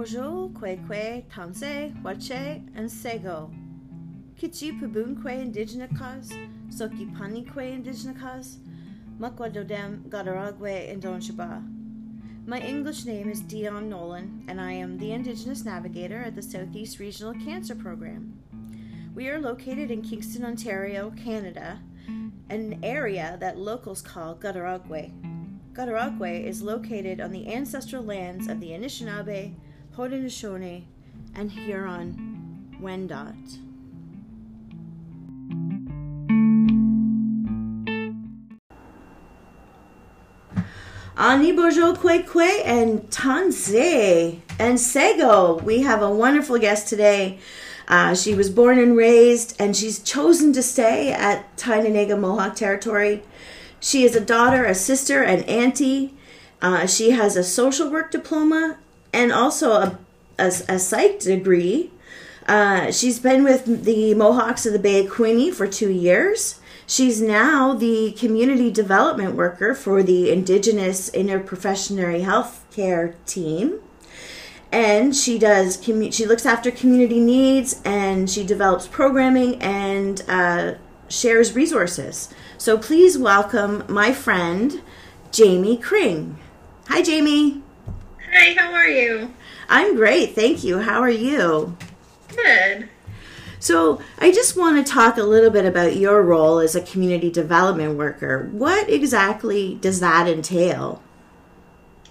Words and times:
Bojo, 0.00 0.48
Kwekwe, 0.54 1.24
Tanse, 1.28 1.92
Wache, 2.02 2.66
and 2.74 2.90
Sego. 2.90 3.50
Kichi 4.34 4.80
Pubunkwe 4.80 5.42
Indigenous, 5.42 6.32
Soki 6.70 7.14
Panikwe 7.14 7.74
Indigenous, 7.74 8.60
Makwa 9.18 9.52
Dodem 9.52 10.08
Gadaragwe 10.08 10.90
and 10.90 11.02
Donshaba. 11.02 11.62
My 12.46 12.60
English 12.60 13.04
name 13.04 13.28
is 13.28 13.42
Dion 13.42 13.90
Nolan, 13.90 14.42
and 14.48 14.58
I 14.58 14.72
am 14.72 14.96
the 14.96 15.12
Indigenous 15.12 15.66
Navigator 15.66 16.22
at 16.22 16.34
the 16.34 16.40
Southeast 16.40 16.98
Regional 16.98 17.34
Cancer 17.34 17.74
Program. 17.74 18.38
We 19.14 19.28
are 19.28 19.38
located 19.38 19.90
in 19.90 20.00
Kingston, 20.00 20.46
Ontario, 20.46 21.12
Canada, 21.22 21.78
an 22.48 22.80
area 22.82 23.36
that 23.40 23.58
locals 23.58 24.00
call 24.00 24.34
Gadaragwe. 24.36 25.12
Gadaragwe 25.74 26.42
is 26.42 26.62
located 26.62 27.20
on 27.20 27.32
the 27.32 27.52
ancestral 27.52 28.02
lands 28.02 28.48
of 28.48 28.60
the 28.60 28.70
Anishinaabe, 28.70 29.56
Haudenosaunee, 29.96 30.84
and 31.34 31.50
Huron 31.50 32.76
Wendat. 32.80 33.58
Ani 41.16 41.52
Bojo 41.52 41.94
Kwe 41.94 42.24
Kwe 42.24 42.64
and 42.64 43.10
Tanze 43.10 44.40
and 44.58 44.80
Sego. 44.80 45.58
We 45.58 45.82
have 45.82 46.00
a 46.00 46.10
wonderful 46.10 46.58
guest 46.58 46.88
today. 46.88 47.38
Uh, 47.88 48.14
she 48.14 48.34
was 48.34 48.48
born 48.48 48.78
and 48.78 48.96
raised, 48.96 49.54
and 49.60 49.76
she's 49.76 49.98
chosen 49.98 50.52
to 50.52 50.62
stay 50.62 51.12
at 51.12 51.56
Tyendinaga 51.56 52.18
Mohawk 52.18 52.54
Territory. 52.54 53.22
She 53.80 54.04
is 54.04 54.14
a 54.14 54.20
daughter, 54.20 54.64
a 54.64 54.74
sister, 54.74 55.22
an 55.22 55.42
auntie. 55.42 56.14
Uh, 56.62 56.86
she 56.86 57.10
has 57.10 57.36
a 57.36 57.42
social 57.42 57.90
work 57.90 58.10
diploma 58.10 58.78
and 59.12 59.32
also 59.32 59.72
a, 59.72 59.98
a, 60.38 60.46
a 60.68 60.78
psych 60.78 61.20
degree. 61.20 61.90
Uh, 62.46 62.90
she's 62.90 63.18
been 63.18 63.44
with 63.44 63.84
the 63.84 64.14
Mohawks 64.14 64.66
of 64.66 64.72
the 64.72 64.78
Bay 64.78 65.04
of 65.04 65.12
Quinte 65.12 65.54
for 65.54 65.66
two 65.66 65.90
years. 65.90 66.60
She's 66.86 67.22
now 67.22 67.74
the 67.74 68.12
community 68.12 68.70
development 68.70 69.36
worker 69.36 69.74
for 69.74 70.02
the 70.02 70.30
Indigenous 70.30 71.08
Interprofessionary 71.10 72.24
Healthcare 72.24 73.14
Team 73.26 73.80
and 74.72 75.14
she 75.16 75.38
does 75.38 75.76
commu- 75.76 76.12
she 76.12 76.26
looks 76.26 76.46
after 76.46 76.70
community 76.70 77.20
needs 77.20 77.80
and 77.84 78.30
she 78.30 78.44
develops 78.44 78.86
programming 78.86 79.60
and 79.60 80.22
uh, 80.28 80.74
shares 81.08 81.54
resources 81.54 82.32
so 82.56 82.78
please 82.78 83.18
welcome 83.18 83.82
my 83.88 84.12
friend 84.12 84.80
jamie 85.32 85.76
kring 85.76 86.38
hi 86.88 87.02
jamie 87.02 87.62
hi 88.32 88.54
how 88.54 88.72
are 88.72 88.88
you? 88.88 89.32
I'm 89.68 89.96
great 89.96 90.34
thank 90.34 90.64
you. 90.64 90.78
How 90.78 91.00
are 91.00 91.10
you? 91.10 91.76
Good. 92.28 92.88
So 93.58 94.00
i 94.18 94.32
just 94.32 94.56
want 94.56 94.84
to 94.84 94.92
talk 94.92 95.18
a 95.18 95.22
little 95.22 95.50
bit 95.50 95.66
about 95.66 95.96
your 95.96 96.22
role 96.22 96.58
as 96.58 96.74
a 96.74 96.80
community 96.80 97.30
development 97.30 97.98
worker. 97.98 98.48
What 98.52 98.88
exactly 98.88 99.74
does 99.80 100.00
that 100.00 100.28
entail? 100.28 101.02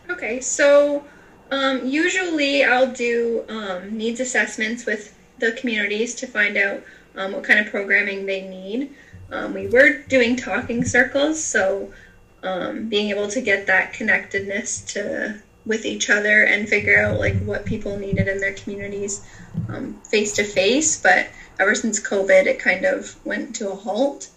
Okay 0.09 0.41
so 0.41 1.03
um, 1.51 1.85
usually, 1.85 2.63
I'll 2.63 2.91
do 2.91 3.43
um, 3.49 3.97
needs 3.97 4.19
assessments 4.19 4.85
with 4.85 5.15
the 5.39 5.53
communities 5.53 6.13
to 6.15 6.27
find 6.27 6.57
out 6.57 6.83
um, 7.15 7.31
what 7.33 7.43
kind 7.43 7.59
of 7.59 7.67
programming 7.67 8.25
they 8.25 8.47
need. 8.47 8.93
Um, 9.31 9.53
we 9.53 9.67
were 9.67 10.03
doing 10.03 10.35
talking 10.35 10.85
circles, 10.85 11.43
so 11.43 11.91
um, 12.43 12.87
being 12.87 13.09
able 13.09 13.27
to 13.29 13.41
get 13.41 13.65
that 13.67 13.93
connectedness 13.93 14.81
to 14.93 15.41
with 15.65 15.85
each 15.85 16.09
other 16.09 16.43
and 16.43 16.67
figure 16.67 16.99
out 16.99 17.19
like 17.19 17.37
what 17.43 17.65
people 17.65 17.97
needed 17.97 18.27
in 18.27 18.39
their 18.39 18.53
communities 18.53 19.21
face 20.09 20.33
to 20.33 20.43
face. 20.43 20.97
But 20.97 21.27
ever 21.59 21.75
since 21.75 21.99
COVID, 21.99 22.45
it 22.45 22.59
kind 22.59 22.85
of 22.85 23.15
went 23.25 23.55
to 23.57 23.69
a 23.69 23.75
halt. 23.75 24.29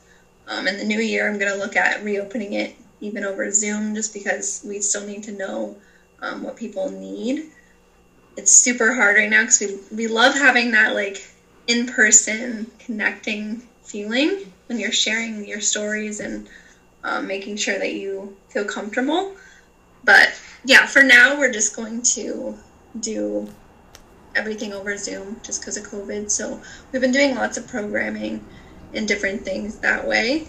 Um, 0.47 0.67
in 0.67 0.77
the 0.77 0.85
new 0.85 0.99
year, 0.99 1.29
I'm 1.29 1.39
going 1.39 1.53
to 1.53 1.59
look 1.59 1.77
at 1.77 2.03
reopening 2.03 2.53
it 2.55 2.75
even 3.01 3.25
over 3.25 3.51
Zoom, 3.51 3.95
just 3.95 4.13
because 4.13 4.63
we 4.65 4.81
still 4.81 5.05
need 5.05 5.23
to 5.25 5.33
know 5.33 5.77
um, 6.21 6.43
what 6.43 6.57
people 6.57 6.89
need. 6.89 7.45
It's 8.37 8.51
super 8.51 8.93
hard 8.93 9.17
right 9.17 9.29
now 9.29 9.43
because 9.43 9.61
we, 9.61 9.97
we 9.97 10.07
love 10.07 10.35
having 10.35 10.71
that 10.73 10.95
like 10.95 11.23
in 11.67 11.87
person 11.87 12.71
connecting 12.79 13.63
feeling 13.83 14.53
when 14.67 14.79
you're 14.79 14.93
sharing 14.93 15.47
your 15.47 15.61
stories 15.61 16.21
and 16.21 16.49
um, 17.05 17.27
making 17.27 17.57
sure 17.57 17.79
that 17.79 17.93
you 17.93 18.35
feel 18.49 18.65
comfortable. 18.65 19.33
But 20.05 20.29
yeah, 20.65 20.87
for 20.87 21.03
now, 21.03 21.39
we're 21.39 21.53
just 21.53 21.75
going 21.75 22.03
to 22.03 22.57
do 23.01 23.49
everything 24.35 24.73
over 24.73 24.97
Zoom 24.97 25.41
just 25.43 25.61
because 25.61 25.77
of 25.77 25.85
COVID. 25.85 26.31
So 26.31 26.61
we've 26.91 27.03
been 27.03 27.13
doing 27.13 27.35
lots 27.35 27.57
of 27.57 27.67
programming 27.67 28.45
and 28.95 29.09
different 29.09 29.43
things 29.43 29.79
that 29.79 30.07
way. 30.07 30.47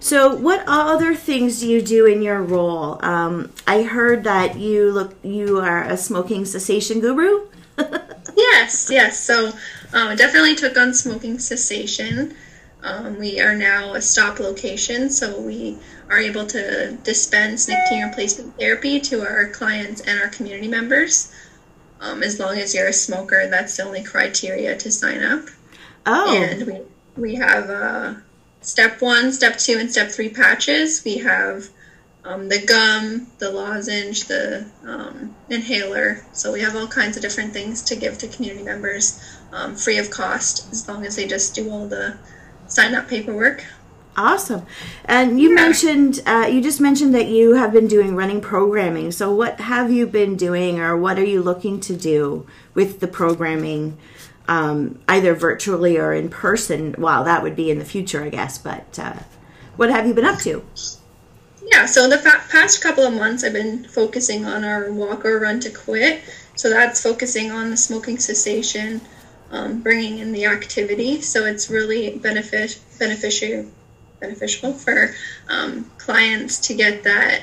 So, 0.00 0.34
what 0.34 0.62
other 0.66 1.14
things 1.14 1.60
do 1.60 1.68
you 1.68 1.82
do 1.82 2.06
in 2.06 2.22
your 2.22 2.40
role? 2.40 3.04
Um, 3.04 3.52
I 3.66 3.82
heard 3.82 4.24
that 4.24 4.56
you 4.56 4.92
look 4.92 5.16
you 5.24 5.58
are 5.58 5.82
a 5.82 5.96
smoking 5.96 6.44
cessation 6.44 7.00
guru. 7.00 7.48
yes, 8.36 8.88
yes. 8.90 9.18
So, 9.18 9.52
um, 9.92 10.16
definitely 10.16 10.54
took 10.54 10.78
on 10.78 10.94
smoking 10.94 11.38
cessation. 11.40 12.36
Um, 12.82 13.18
we 13.18 13.40
are 13.40 13.56
now 13.56 13.94
a 13.94 14.00
stop 14.00 14.38
location, 14.38 15.10
so 15.10 15.40
we 15.40 15.78
are 16.10 16.18
able 16.18 16.46
to 16.46 16.96
dispense 17.04 17.68
nicotine 17.68 18.04
replacement 18.04 18.56
therapy 18.58 19.00
to 19.00 19.20
our 19.20 19.48
clients 19.48 20.00
and 20.02 20.20
our 20.20 20.28
community 20.28 20.68
members. 20.68 21.32
Um, 22.00 22.22
as 22.22 22.38
long 22.38 22.58
as 22.58 22.74
you're 22.74 22.88
a 22.88 22.92
smoker, 22.92 23.48
that's 23.48 23.76
the 23.76 23.84
only 23.84 24.04
criteria 24.04 24.76
to 24.76 24.90
sign 24.90 25.22
up. 25.22 25.46
Oh, 26.06 26.42
and 26.42 26.66
we 26.66 26.80
we 27.16 27.34
have. 27.36 27.70
Uh, 27.70 28.14
step 28.60 29.00
one, 29.00 29.32
step 29.32 29.58
two, 29.58 29.78
and 29.78 29.90
step 29.90 30.10
three 30.10 30.28
patches. 30.28 31.02
We 31.04 31.18
have 31.18 31.68
um, 32.24 32.48
the 32.48 32.64
gum, 32.64 33.28
the 33.38 33.50
lozenge, 33.50 34.26
the 34.26 34.66
um, 34.84 35.34
inhaler. 35.48 36.24
So 36.32 36.52
we 36.52 36.60
have 36.60 36.76
all 36.76 36.86
kinds 36.86 37.16
of 37.16 37.22
different 37.22 37.52
things 37.52 37.82
to 37.84 37.96
give 37.96 38.18
to 38.18 38.28
community 38.28 38.64
members 38.64 39.38
um, 39.52 39.74
free 39.76 39.98
of 39.98 40.10
cost 40.10 40.70
as 40.70 40.88
long 40.88 41.06
as 41.06 41.16
they 41.16 41.26
just 41.26 41.54
do 41.54 41.70
all 41.70 41.88
the 41.88 42.16
sign 42.66 42.94
up 42.94 43.08
paperwork. 43.08 43.64
Awesome. 44.18 44.66
And 45.04 45.40
you 45.40 45.50
yeah. 45.50 45.54
mentioned, 45.54 46.20
uh, 46.26 46.48
you 46.50 46.60
just 46.60 46.80
mentioned 46.80 47.14
that 47.14 47.28
you 47.28 47.54
have 47.54 47.72
been 47.72 47.86
doing 47.86 48.16
running 48.16 48.40
programming. 48.40 49.12
So, 49.12 49.32
what 49.32 49.60
have 49.60 49.92
you 49.92 50.08
been 50.08 50.36
doing, 50.36 50.80
or 50.80 50.96
what 50.96 51.18
are 51.20 51.24
you 51.24 51.40
looking 51.40 51.78
to 51.80 51.96
do 51.96 52.44
with 52.74 52.98
the 52.98 53.06
programming 53.06 53.96
um, 54.48 54.98
either 55.06 55.34
virtually 55.34 55.98
or 55.98 56.12
in 56.12 56.30
person. 56.30 56.94
Well, 56.98 57.22
that 57.24 57.42
would 57.42 57.54
be 57.54 57.70
in 57.70 57.78
the 57.78 57.84
future, 57.84 58.24
I 58.24 58.30
guess. 58.30 58.58
But 58.58 58.98
uh, 58.98 59.18
what 59.76 59.90
have 59.90 60.06
you 60.06 60.14
been 60.14 60.24
up 60.24 60.40
to? 60.40 60.64
Yeah, 61.70 61.84
so 61.84 62.08
the 62.08 62.18
fa- 62.18 62.42
past 62.48 62.82
couple 62.82 63.04
of 63.04 63.12
months, 63.12 63.44
I've 63.44 63.52
been 63.52 63.84
focusing 63.84 64.46
on 64.46 64.64
our 64.64 64.90
walk 64.90 65.24
or 65.26 65.38
run 65.38 65.60
to 65.60 65.70
quit. 65.70 66.22
So 66.56 66.70
that's 66.70 67.02
focusing 67.02 67.52
on 67.52 67.70
the 67.70 67.76
smoking 67.76 68.18
cessation, 68.18 69.02
um, 69.52 69.82
bringing 69.82 70.18
in 70.18 70.32
the 70.32 70.46
activity. 70.46 71.20
So 71.20 71.44
it's 71.44 71.70
really 71.70 72.18
benefit 72.18 72.80
beneficial 72.98 73.66
beneficial 74.20 74.72
for 74.72 75.14
um, 75.48 75.90
clients 75.98 76.58
to 76.68 76.74
get 76.74 77.04
that 77.04 77.42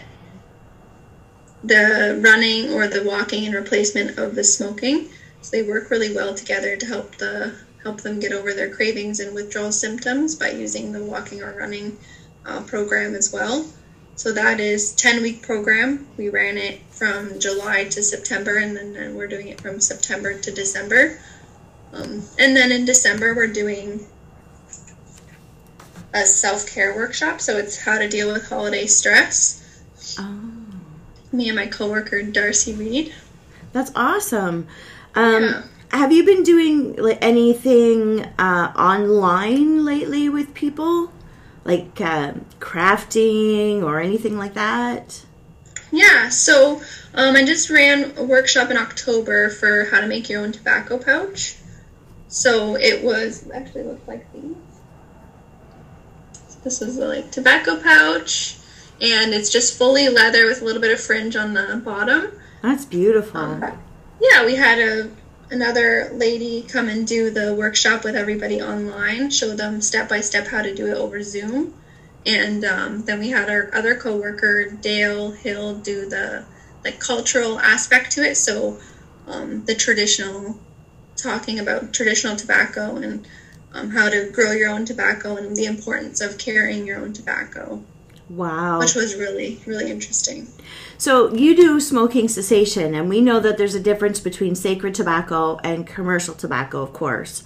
the 1.63 2.19
running 2.23 2.73
or 2.73 2.87
the 2.87 3.03
walking 3.03 3.45
and 3.45 3.55
replacement 3.55 4.17
of 4.19 4.35
the 4.35 4.43
smoking. 4.43 5.09
So 5.41 5.51
they 5.51 5.63
work 5.63 5.89
really 5.89 6.13
well 6.13 6.33
together 6.35 6.75
to 6.75 6.85
help 6.85 7.15
the 7.15 7.55
help 7.83 8.01
them 8.01 8.19
get 8.19 8.31
over 8.31 8.53
their 8.53 8.73
cravings 8.73 9.19
and 9.19 9.35
withdrawal 9.35 9.71
symptoms 9.71 10.35
by 10.35 10.49
using 10.49 10.91
the 10.91 11.03
walking 11.03 11.43
or 11.43 11.55
running 11.55 11.97
uh, 12.45 12.61
program 12.63 13.13
as 13.13 13.31
well. 13.31 13.65
So 14.15 14.31
that 14.31 14.59
is 14.59 14.93
10 14.93 15.21
week 15.21 15.43
program. 15.43 16.07
We 16.17 16.29
ran 16.29 16.57
it 16.57 16.81
from 16.89 17.39
July 17.39 17.83
to 17.85 18.01
September, 18.01 18.57
and 18.57 18.75
then, 18.75 18.93
then 18.93 19.15
we're 19.15 19.27
doing 19.27 19.49
it 19.49 19.61
from 19.61 19.79
September 19.79 20.39
to 20.39 20.51
December. 20.51 21.19
Um, 21.93 22.23
and 22.39 22.55
then 22.55 22.71
in 22.71 22.85
December, 22.85 23.35
we're 23.35 23.47
doing 23.47 24.05
a 26.15 26.25
self 26.25 26.65
care 26.65 26.95
workshop. 26.95 27.41
So 27.41 27.57
it's 27.57 27.77
how 27.77 27.99
to 27.99 28.07
deal 28.07 28.31
with 28.31 28.47
holiday 28.47 28.87
stress. 28.87 29.83
Oh. 30.17 30.41
Me 31.31 31.49
and 31.49 31.57
my 31.57 31.67
coworker 31.67 32.23
Darcy 32.23 32.73
Reed. 32.73 33.13
That's 33.73 33.91
awesome. 33.95 34.67
Um, 35.13 35.43
yeah. 35.43 35.63
Have 35.91 36.11
you 36.11 36.25
been 36.25 36.43
doing 36.43 36.95
like, 36.95 37.19
anything 37.21 38.23
uh, 38.39 38.73
online 38.75 39.85
lately 39.85 40.29
with 40.29 40.53
people, 40.53 41.11
like 41.65 41.99
uh, 41.99 42.33
crafting 42.59 43.83
or 43.83 43.99
anything 43.99 44.37
like 44.37 44.53
that? 44.53 45.25
Yeah, 45.91 46.29
so 46.29 46.81
um, 47.13 47.35
I 47.35 47.45
just 47.45 47.69
ran 47.69 48.17
a 48.17 48.23
workshop 48.23 48.71
in 48.71 48.77
October 48.77 49.49
for 49.49 49.85
how 49.85 50.01
to 50.01 50.07
make 50.07 50.29
your 50.29 50.41
own 50.41 50.51
tobacco 50.51 50.97
pouch. 50.97 51.57
So 52.27 52.75
it 52.75 53.03
was 53.03 53.49
actually 53.53 53.83
looked 53.83 54.07
like 54.07 54.31
these. 54.33 54.55
This 56.65 56.81
is 56.81 56.97
a 56.97 57.07
like 57.07 57.31
tobacco 57.31 57.79
pouch, 57.79 58.57
and 58.99 59.35
it's 59.35 59.51
just 59.51 59.77
fully 59.77 60.09
leather 60.09 60.47
with 60.47 60.63
a 60.63 60.65
little 60.65 60.81
bit 60.81 60.91
of 60.91 60.99
fringe 60.99 61.35
on 61.35 61.53
the 61.53 61.79
bottom. 61.85 62.31
That's 62.63 62.85
beautiful. 62.85 63.39
Um, 63.39 63.79
yeah, 64.19 64.43
we 64.43 64.55
had 64.55 64.79
a 64.79 65.11
another 65.51 66.09
lady 66.15 66.63
come 66.63 66.89
and 66.89 67.05
do 67.05 67.29
the 67.29 67.53
workshop 67.53 68.03
with 68.03 68.15
everybody 68.15 68.63
online, 68.63 69.29
show 69.29 69.55
them 69.55 69.79
step 69.79 70.09
by 70.09 70.21
step 70.21 70.47
how 70.47 70.63
to 70.63 70.73
do 70.73 70.87
it 70.87 70.95
over 70.95 71.21
Zoom. 71.21 71.75
And 72.25 72.65
um, 72.65 73.05
then 73.05 73.19
we 73.19 73.29
had 73.29 73.47
our 73.47 73.69
other 73.71 73.93
coworker, 73.93 74.71
Dale 74.71 75.33
Hill, 75.33 75.75
do 75.75 76.09
the 76.09 76.45
like 76.83 76.99
cultural 76.99 77.59
aspect 77.59 78.13
to 78.13 78.23
it. 78.23 78.37
So 78.37 78.79
um, 79.27 79.65
the 79.65 79.75
traditional, 79.75 80.59
talking 81.15 81.59
about 81.59 81.93
traditional 81.93 82.35
tobacco 82.35 82.95
and 82.95 83.27
um, 83.75 83.89
how 83.89 84.09
to 84.09 84.29
grow 84.31 84.51
your 84.51 84.69
own 84.69 84.85
tobacco 84.85 85.35
and 85.35 85.55
the 85.55 85.65
importance 85.65 86.21
of 86.21 86.37
carrying 86.37 86.87
your 86.87 86.99
own 86.99 87.13
tobacco. 87.13 87.83
Wow. 88.29 88.79
Which 88.79 88.95
was 88.95 89.15
really, 89.15 89.59
really 89.67 89.91
interesting. 89.91 90.47
So 90.97 91.31
you 91.33 91.55
do 91.55 91.79
smoking 91.79 92.27
cessation, 92.27 92.95
and 92.95 93.07
we 93.07 93.21
know 93.21 93.39
that 93.39 93.57
there's 93.57 93.75
a 93.75 93.79
difference 93.79 94.19
between 94.19 94.55
sacred 94.55 94.95
tobacco 94.95 95.59
and 95.63 95.85
commercial 95.85 96.33
tobacco, 96.33 96.81
of 96.81 96.93
course. 96.93 97.43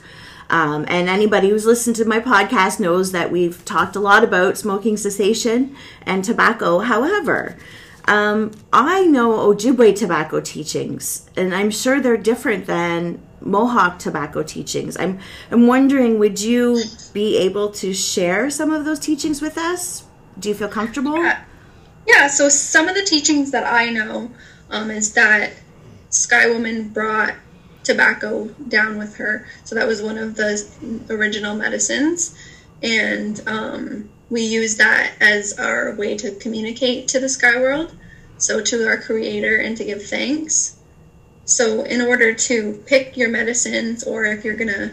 Um, 0.49 0.85
and 0.87 1.09
anybody 1.09 1.49
who's 1.49 1.65
listened 1.65 1.95
to 1.97 2.05
my 2.05 2.19
podcast 2.19 2.79
knows 2.79 3.11
that 3.11 3.31
we've 3.31 3.63
talked 3.65 3.95
a 3.95 3.99
lot 3.99 4.23
about 4.23 4.57
smoking 4.57 4.97
cessation 4.97 5.75
and 6.03 6.23
tobacco. 6.23 6.79
However, 6.79 7.57
um, 8.05 8.51
I 8.71 9.05
know 9.05 9.31
Ojibwe 9.31 9.95
tobacco 9.95 10.39
teachings, 10.39 11.29
and 11.35 11.53
I'm 11.53 11.69
sure 11.69 11.99
they're 11.99 12.17
different 12.17 12.65
than 12.65 13.21
Mohawk 13.41 13.99
tobacco 13.99 14.43
teachings. 14.43 14.97
I'm 14.97 15.19
I'm 15.51 15.67
wondering, 15.67 16.19
would 16.19 16.39
you 16.41 16.81
be 17.13 17.37
able 17.37 17.69
to 17.71 17.93
share 17.93 18.49
some 18.49 18.71
of 18.71 18.85
those 18.85 18.99
teachings 18.99 19.41
with 19.41 19.57
us? 19.57 20.05
Do 20.37 20.49
you 20.49 20.55
feel 20.55 20.67
comfortable? 20.67 21.15
Yeah. 21.17 21.43
Yeah. 22.07 22.27
So 22.27 22.49
some 22.49 22.87
of 22.87 22.95
the 22.95 23.03
teachings 23.03 23.51
that 23.51 23.65
I 23.65 23.89
know 23.89 24.31
um, 24.69 24.91
is 24.91 25.13
that 25.13 25.53
Sky 26.09 26.49
Woman 26.49 26.89
brought 26.89 27.35
tobacco 27.83 28.47
down 28.67 28.97
with 28.97 29.15
her. 29.17 29.47
So 29.63 29.75
that 29.75 29.87
was 29.87 30.01
one 30.01 30.17
of 30.17 30.35
the 30.35 30.65
original 31.09 31.55
medicines, 31.55 32.37
and 32.83 33.41
um, 33.47 34.09
we 34.29 34.41
use 34.41 34.77
that 34.77 35.13
as 35.19 35.53
our 35.57 35.95
way 35.95 36.15
to 36.17 36.35
communicate 36.35 37.07
to 37.09 37.19
the 37.19 37.29
sky 37.29 37.59
world, 37.59 37.95
so 38.37 38.61
to 38.61 38.87
our 38.87 38.97
creator, 38.97 39.57
and 39.57 39.75
to 39.77 39.83
give 39.83 40.05
thanks. 40.05 40.78
So, 41.49 41.81
in 41.81 41.99
order 41.99 42.31
to 42.31 42.83
pick 42.85 43.17
your 43.17 43.29
medicines, 43.29 44.03
or 44.03 44.23
if 44.25 44.45
you're 44.45 44.55
gonna, 44.55 44.91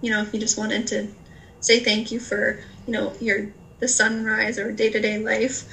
you 0.00 0.10
know, 0.10 0.22
if 0.22 0.32
you 0.32 0.40
just 0.40 0.56
wanted 0.56 0.86
to 0.86 1.06
say 1.60 1.80
thank 1.80 2.10
you 2.10 2.18
for, 2.18 2.58
you 2.86 2.94
know, 2.94 3.12
your 3.20 3.52
the 3.78 3.88
sunrise 3.88 4.58
or 4.58 4.72
day 4.72 4.88
to 4.88 5.00
day 5.00 5.18
life, 5.18 5.64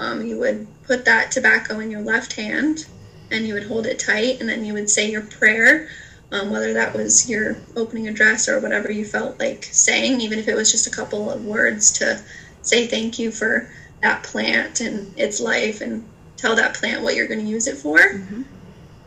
um, 0.00 0.26
you 0.26 0.36
would 0.36 0.66
put 0.82 1.04
that 1.04 1.30
tobacco 1.30 1.78
in 1.78 1.92
your 1.92 2.00
left 2.00 2.32
hand 2.32 2.86
and 3.30 3.46
you 3.46 3.54
would 3.54 3.68
hold 3.68 3.86
it 3.86 4.00
tight, 4.00 4.40
and 4.40 4.48
then 4.48 4.64
you 4.64 4.72
would 4.72 4.90
say 4.90 5.08
your 5.08 5.22
prayer, 5.22 5.88
um, 6.32 6.50
whether 6.50 6.72
that 6.72 6.92
was 6.92 7.30
your 7.30 7.56
opening 7.76 8.08
address 8.08 8.48
or 8.48 8.58
whatever 8.58 8.90
you 8.90 9.04
felt 9.04 9.38
like 9.38 9.62
saying, 9.70 10.20
even 10.20 10.40
if 10.40 10.48
it 10.48 10.56
was 10.56 10.72
just 10.72 10.88
a 10.88 10.90
couple 10.90 11.30
of 11.30 11.44
words 11.44 11.92
to 11.92 12.20
say 12.62 12.88
thank 12.88 13.16
you 13.20 13.30
for 13.30 13.70
that 14.02 14.24
plant 14.24 14.80
and 14.80 15.16
its 15.16 15.38
life 15.38 15.80
and 15.82 16.04
tell 16.36 16.56
that 16.56 16.74
plant 16.74 17.04
what 17.04 17.14
you're 17.14 17.28
going 17.28 17.44
to 17.44 17.46
use 17.46 17.68
it 17.68 17.76
for. 17.76 17.98
Mm-hmm. 17.98 18.42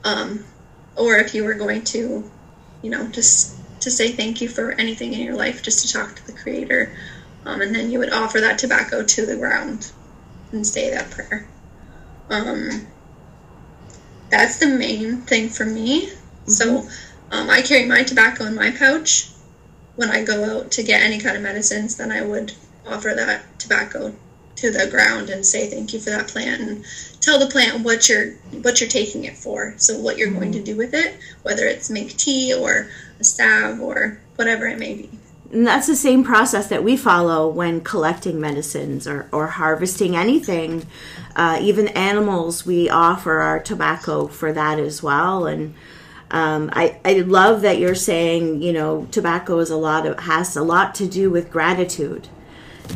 Um, 0.06 0.46
or 0.96 1.18
if 1.18 1.34
you 1.34 1.44
were 1.44 1.54
going 1.54 1.84
to, 1.86 2.30
you 2.82 2.90
know, 2.90 3.08
just 3.08 3.58
to 3.82 3.92
say 3.92 4.12
thank 4.12 4.42
you 4.42 4.48
for 4.48 4.72
anything 4.74 5.14
in 5.14 5.22
your 5.22 5.36
life, 5.36 5.64
just 5.64 5.88
to 5.88 5.94
talk 5.94 6.16
to 6.16 6.28
the 6.28 6.34
Creator. 6.34 6.96
Um, 7.46 7.62
and 7.62 7.74
then 7.74 7.90
you 7.90 8.00
would 8.00 8.14
offer 8.14 8.40
that 8.40 8.60
tobacco 8.60 9.04
to 9.04 9.26
the 9.26 9.38
ground 9.38 9.92
and 10.52 10.66
say 10.66 10.92
that 10.92 11.10
prayer. 11.10 11.48
Um, 12.30 12.88
that's 14.30 14.60
the 14.60 14.68
main 14.68 15.18
thing 15.22 15.50
for 15.50 15.66
me. 15.66 16.08
Mm-hmm. 16.08 16.52
So 16.52 16.88
um, 17.32 17.50
I 17.50 17.62
carry 17.62 17.86
my 17.86 18.04
tobacco 18.04 18.46
in 18.46 18.56
my 18.56 18.72
pouch. 18.72 19.30
When 19.96 20.10
I 20.10 20.24
go 20.24 20.60
out 20.60 20.72
to 20.72 20.84
get 20.84 21.02
any 21.02 21.20
kind 21.20 21.36
of 21.36 21.44
medicines, 21.44 21.98
then 21.98 22.12
I 22.12 22.22
would 22.22 22.54
offer 22.88 23.14
that 23.16 23.44
tobacco 23.60 24.14
to 24.62 24.72
the 24.72 24.88
ground 24.90 25.30
and 25.30 25.46
say 25.46 25.70
thank 25.70 25.94
you 25.94 26.00
for 26.00 26.12
that 26.12 26.28
plant 26.28 26.62
and 26.62 26.86
tell 27.20 27.40
the 27.40 27.48
plant 27.48 27.84
what 27.84 28.08
you're 28.08 28.32
what 28.62 28.80
you're 28.80 28.90
taking 28.90 29.26
it 29.26 29.36
for. 29.36 29.74
So 29.78 29.98
what 29.98 30.18
you're 30.18 30.30
mm-hmm. 30.30 30.40
going 30.40 30.52
to 30.54 30.58
mm-hmm. 30.60 30.66
do 30.66 30.78
with 30.78 30.94
it, 30.94 31.18
whether 31.44 31.66
it's 31.66 31.90
make 31.90 32.16
tea 32.16 32.54
or 32.54 32.90
a 33.20 33.24
salve 33.24 33.82
or 33.82 34.20
whatever 34.36 34.68
it 34.68 34.80
may 34.80 34.94
be. 34.96 35.10
And 35.52 35.68
that's 35.68 35.88
the 35.88 35.98
same 35.98 36.24
process 36.24 36.68
that 36.68 36.84
we 36.84 36.96
follow 36.96 37.48
when 37.50 37.82
collecting 37.82 38.40
medicines 38.40 39.06
or, 39.06 39.28
or 39.34 39.48
harvesting 39.48 40.16
anything. 40.16 40.86
Uh, 41.36 41.60
even 41.62 41.90
animals, 41.90 42.66
we 42.66 42.90
offer 42.90 43.40
our 43.40 43.60
tobacco 43.60 44.28
for 44.28 44.54
that 44.54 44.80
as 44.80 45.04
well. 45.04 45.48
And 45.48 45.76
um, 46.30 46.70
I, 46.72 47.00
I 47.04 47.16
love 47.16 47.62
that 47.62 47.80
you're 47.80 47.96
saying, 47.96 48.62
you 48.62 48.72
know, 48.72 49.08
tobacco 49.12 49.60
is 49.60 49.70
a 49.70 49.76
lot 49.76 50.06
of, 50.06 50.20
has 50.20 50.56
a 50.56 50.64
lot 50.64 50.96
to 50.96 51.08
do 51.08 51.30
with 51.30 51.52
gratitude. 51.52 52.30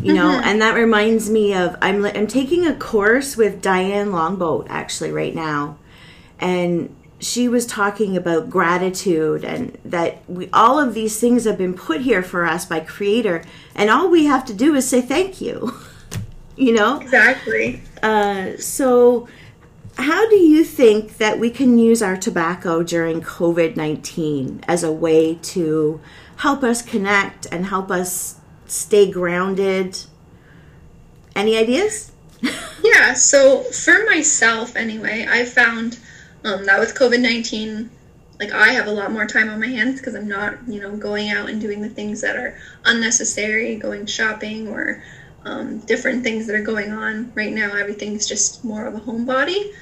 You 0.02 0.14
know, 0.14 0.28
mm-hmm. 0.28 0.44
and 0.44 0.62
that 0.62 0.76
reminds 0.76 1.30
me 1.30 1.54
of 1.54 1.76
I'm 1.82 2.06
I'm 2.06 2.28
taking 2.28 2.68
a 2.68 2.76
course 2.76 3.38
with 3.38 3.62
Diane 3.62 4.12
Longboat 4.12 4.68
actually 4.70 5.12
right 5.12 5.34
now, 5.34 5.78
and 6.40 6.96
she 7.20 7.48
was 7.48 7.66
talking 7.66 8.18
about 8.18 8.50
gratitude 8.50 9.44
and 9.44 9.78
that 9.86 10.28
we 10.30 10.50
all 10.52 10.80
of 10.80 10.94
these 10.94 11.20
things 11.20 11.46
have 11.46 11.58
been 11.58 11.74
put 11.74 12.02
here 12.02 12.22
for 12.22 12.46
us 12.46 12.66
by 12.66 12.80
creator 12.80 13.44
and 13.74 13.90
all 13.90 14.10
we 14.10 14.26
have 14.26 14.46
to 14.46 14.54
do 14.54 14.76
is 14.76 14.88
say 14.88 15.02
thank 15.02 15.42
you. 15.42 15.74
You 16.58 16.74
know? 16.74 17.02
Exactly. 17.02 17.82
Uh, 18.02 18.56
so 18.56 19.28
how 19.98 20.30
do 20.30 20.38
you 20.38 20.64
think 20.64 21.18
that 21.18 21.38
we 21.38 21.50
can 21.50 21.78
use 21.78 22.02
our 22.02 22.16
tobacco 22.16 22.82
during 22.82 23.20
covid-19 23.20 24.64
as 24.66 24.82
a 24.82 24.90
way 24.90 25.36
to 25.36 26.00
help 26.38 26.64
us 26.64 26.82
connect 26.82 27.46
and 27.52 27.66
help 27.66 27.92
us 27.92 28.40
stay 28.68 29.10
grounded 29.10 29.98
any 31.36 31.58
ideas 31.58 32.12
yeah 32.84 33.14
so 33.14 33.62
for 33.64 34.06
myself 34.06 34.76
anyway 34.76 35.26
i 35.30 35.44
found 35.44 35.98
um, 36.46 36.64
that 36.66 36.80
with 36.80 36.94
COVID 36.94 37.20
19, 37.22 37.90
like 38.40 38.52
I 38.52 38.70
have 38.70 38.86
a 38.86 38.92
lot 38.92 39.12
more 39.12 39.26
time 39.26 39.50
on 39.50 39.60
my 39.60 39.68
hands 39.68 40.00
because 40.00 40.14
I'm 40.14 40.28
not, 40.28 40.56
you 40.68 40.80
know, 40.80 40.96
going 40.96 41.32
out 41.32 41.50
and 41.50 41.60
doing 41.60 41.82
the 41.82 41.90
things 41.90 42.22
that 42.22 42.36
are 42.36 42.58
unnecessary, 42.86 43.76
going 43.78 44.06
shopping 44.06 44.68
or 44.68 45.04
um, 45.44 45.80
different 45.80 46.24
things 46.24 46.46
that 46.46 46.56
are 46.56 46.64
going 46.64 46.92
on 46.92 47.32
right 47.34 47.52
now. 47.52 47.74
Everything's 47.74 48.28
just 48.28 48.64
more 48.64 48.86
of 48.86 48.94
a 48.94 49.00
homebody. 49.00 49.74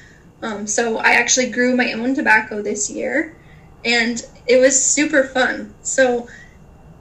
Um, 0.42 0.66
so 0.66 0.96
I 0.98 1.12
actually 1.12 1.50
grew 1.50 1.76
my 1.76 1.92
own 1.92 2.14
tobacco 2.14 2.62
this 2.62 2.90
year, 2.90 3.36
and 3.84 4.26
it 4.46 4.56
was 4.56 4.82
super 4.82 5.24
fun. 5.24 5.74
So 5.82 6.28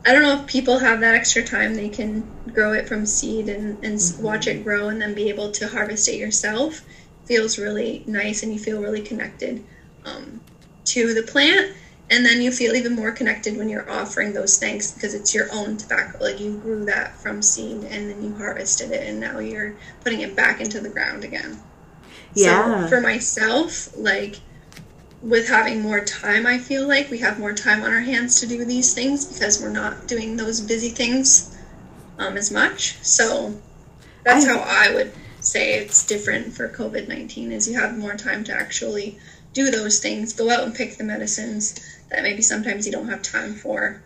I 0.05 0.11
don't 0.11 0.21
know 0.21 0.41
if 0.41 0.47
people 0.47 0.79
have 0.79 0.99
that 0.99 1.15
extra 1.15 1.43
time. 1.43 1.75
They 1.75 1.89
can 1.89 2.27
grow 2.53 2.73
it 2.73 2.87
from 2.87 3.05
seed 3.05 3.47
and, 3.49 3.83
and 3.83 3.95
mm-hmm. 3.95 4.23
watch 4.23 4.47
it 4.47 4.63
grow 4.63 4.89
and 4.89 5.01
then 5.01 5.13
be 5.13 5.29
able 5.29 5.51
to 5.53 5.67
harvest 5.67 6.07
it 6.09 6.15
yourself. 6.15 6.81
Feels 7.25 7.57
really 7.57 8.03
nice 8.05 8.43
and 8.43 8.51
you 8.51 8.59
feel 8.59 8.81
really 8.81 9.01
connected 9.01 9.63
um, 10.05 10.41
to 10.85 11.13
the 11.13 11.23
plant. 11.23 11.75
And 12.09 12.25
then 12.25 12.41
you 12.41 12.51
feel 12.51 12.75
even 12.75 12.95
more 12.95 13.13
connected 13.13 13.57
when 13.57 13.69
you're 13.69 13.89
offering 13.89 14.33
those 14.33 14.57
thanks 14.57 14.91
because 14.91 15.13
it's 15.13 15.33
your 15.33 15.47
own 15.53 15.77
tobacco. 15.77 16.17
Like 16.21 16.39
you 16.39 16.57
grew 16.57 16.85
that 16.85 17.15
from 17.17 17.41
seed 17.41 17.85
and 17.85 18.09
then 18.09 18.21
you 18.23 18.35
harvested 18.35 18.91
it 18.91 19.07
and 19.07 19.21
now 19.21 19.39
you're 19.39 19.75
putting 20.03 20.19
it 20.19 20.35
back 20.35 20.59
into 20.59 20.81
the 20.81 20.89
ground 20.89 21.23
again. 21.23 21.59
Yeah. 22.35 22.83
so 22.83 22.87
for 22.89 23.01
myself 23.01 23.95
like 23.97 24.39
with 25.23 25.47
having 25.47 25.81
more 25.81 26.03
time 26.03 26.45
i 26.45 26.57
feel 26.57 26.87
like 26.87 27.09
we 27.09 27.17
have 27.17 27.39
more 27.39 27.53
time 27.53 27.81
on 27.81 27.91
our 27.91 28.01
hands 28.01 28.39
to 28.39 28.45
do 28.45 28.63
these 28.65 28.93
things 28.93 29.25
because 29.25 29.61
we're 29.61 29.69
not 29.69 30.07
doing 30.07 30.35
those 30.37 30.61
busy 30.61 30.89
things 30.89 31.57
um, 32.19 32.37
as 32.37 32.51
much 32.51 32.97
so 33.01 33.59
that's 34.23 34.45
I, 34.45 34.53
how 34.53 34.59
i 34.59 34.93
would 34.93 35.11
say 35.43 35.73
it's 35.73 36.05
different 36.05 36.53
for 36.53 36.69
COVID 36.69 37.07
19 37.07 37.51
is 37.51 37.67
you 37.67 37.79
have 37.79 37.97
more 37.97 38.15
time 38.15 38.43
to 38.45 38.53
actually 38.53 39.19
do 39.53 39.69
those 39.69 39.99
things, 39.99 40.33
go 40.33 40.49
out 40.49 40.63
and 40.63 40.73
pick 40.73 40.97
the 40.97 41.03
medicines 41.03 41.79
that 42.09 42.23
maybe 42.23 42.41
sometimes 42.41 42.85
you 42.85 42.91
don't 42.91 43.09
have 43.09 43.21
time 43.21 43.53
for. 43.53 44.01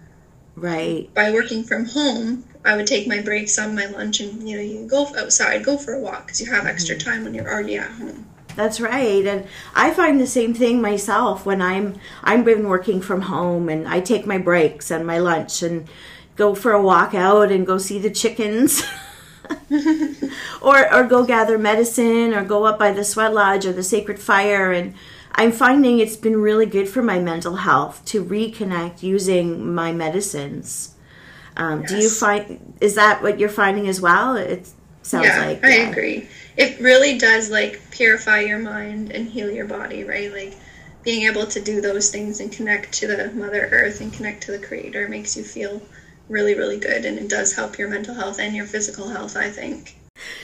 Right. 0.55 1.13
By 1.13 1.31
working 1.31 1.63
from 1.63 1.85
home, 1.85 2.43
I 2.65 2.75
would 2.75 2.87
take 2.87 3.07
my 3.07 3.21
breaks 3.21 3.59
on 3.59 3.75
my 3.75 3.85
lunch 3.85 4.19
and 4.19 4.49
you 4.49 4.57
know 4.57 4.63
you 4.63 4.87
go 4.87 5.07
outside, 5.15 5.63
go 5.63 5.77
for 5.77 5.93
a 5.93 5.99
walk 5.99 6.25
because 6.25 6.41
you 6.41 6.47
have 6.47 6.61
mm-hmm. 6.61 6.67
extra 6.67 6.97
time 6.97 7.23
when 7.23 7.33
you're 7.33 7.49
already 7.49 7.77
at 7.77 7.91
home. 7.91 8.27
That's 8.57 8.81
right. 8.81 9.23
And 9.23 9.47
I 9.75 9.91
find 9.91 10.19
the 10.19 10.25
same 10.25 10.55
thing 10.55 10.81
myself 10.81 11.45
when 11.45 11.61
I'm 11.61 11.93
I've 12.23 12.43
been 12.43 12.67
working 12.67 13.01
from 13.01 13.21
home 13.21 13.69
and 13.69 13.87
I 13.87 13.99
take 13.99 14.25
my 14.25 14.39
breaks 14.39 14.89
and 14.89 15.05
my 15.05 15.19
lunch 15.19 15.61
and 15.61 15.87
go 16.35 16.55
for 16.55 16.71
a 16.71 16.81
walk 16.81 17.13
out 17.13 17.51
and 17.51 17.67
go 17.67 17.77
see 17.77 17.99
the 17.99 18.09
chickens. 18.09 18.83
or 20.61 20.91
or 20.91 21.03
go 21.03 21.23
gather 21.23 21.59
medicine 21.59 22.33
or 22.33 22.43
go 22.43 22.65
up 22.65 22.79
by 22.79 22.91
the 22.91 23.03
sweat 23.03 23.31
lodge 23.31 23.67
or 23.67 23.73
the 23.73 23.83
sacred 23.83 24.19
fire 24.19 24.71
and 24.71 24.95
I'm 25.35 25.51
finding 25.51 25.99
it's 25.99 26.15
been 26.15 26.41
really 26.41 26.65
good 26.65 26.89
for 26.89 27.03
my 27.03 27.19
mental 27.19 27.57
health 27.57 28.03
to 28.05 28.25
reconnect 28.25 29.03
using 29.03 29.75
my 29.75 29.91
medicines. 29.91 30.95
Um, 31.55 31.81
yes. 31.81 31.89
Do 31.91 31.97
you 31.97 32.09
find 32.09 32.73
is 32.81 32.95
that 32.95 33.21
what 33.21 33.39
you're 33.39 33.49
finding 33.49 33.87
as 33.87 34.01
well? 34.01 34.35
It's 34.35 34.73
Sounds 35.07 35.25
yeah, 35.25 35.45
like 35.45 35.63
I 35.63 35.71
agree. 35.89 36.27
It 36.57 36.81
really 36.81 37.17
does 37.17 37.49
like 37.49 37.79
purify 37.91 38.41
your 38.41 38.59
mind 38.59 39.11
and 39.11 39.25
heal 39.25 39.49
your 39.49 39.65
body, 39.65 40.03
right? 40.03 40.31
Like 40.33 40.53
being 41.03 41.23
able 41.23 41.45
to 41.45 41.61
do 41.61 41.79
those 41.79 42.11
things 42.11 42.41
and 42.41 42.51
connect 42.51 42.91
to 42.95 43.07
the 43.07 43.31
Mother 43.31 43.69
Earth 43.71 44.01
and 44.01 44.11
connect 44.11 44.43
to 44.43 44.51
the 44.51 44.59
Creator 44.59 45.07
makes 45.07 45.37
you 45.37 45.43
feel 45.43 45.81
really, 46.27 46.55
really 46.55 46.77
good, 46.77 47.05
and 47.05 47.17
it 47.17 47.29
does 47.29 47.55
help 47.55 47.77
your 47.77 47.87
mental 47.87 48.13
health 48.13 48.37
and 48.37 48.53
your 48.53 48.65
physical 48.65 49.07
health. 49.07 49.37
I 49.37 49.49
think. 49.49 49.95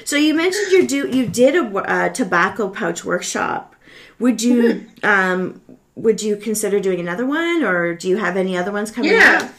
So 0.05 0.15
you 0.15 0.33
mentioned 0.33 0.71
you 0.71 0.87
do 0.87 1.09
you 1.09 1.27
did 1.27 1.55
a 1.55 1.65
uh, 1.65 2.09
tobacco 2.09 2.69
pouch 2.69 3.03
workshop. 3.03 3.75
Would 4.19 4.41
you 4.41 4.63
Mm-hmm. 4.63 5.05
um 5.05 5.61
would 5.95 6.21
you 6.21 6.37
consider 6.37 6.79
doing 6.79 6.99
another 6.99 7.25
one, 7.25 7.63
or 7.63 7.93
do 7.93 8.07
you 8.07 8.17
have 8.17 8.37
any 8.37 8.57
other 8.57 8.71
ones 8.71 8.91
coming 8.91 9.11
up? 9.11 9.17
Yeah. 9.17 9.39
up? 9.43 9.53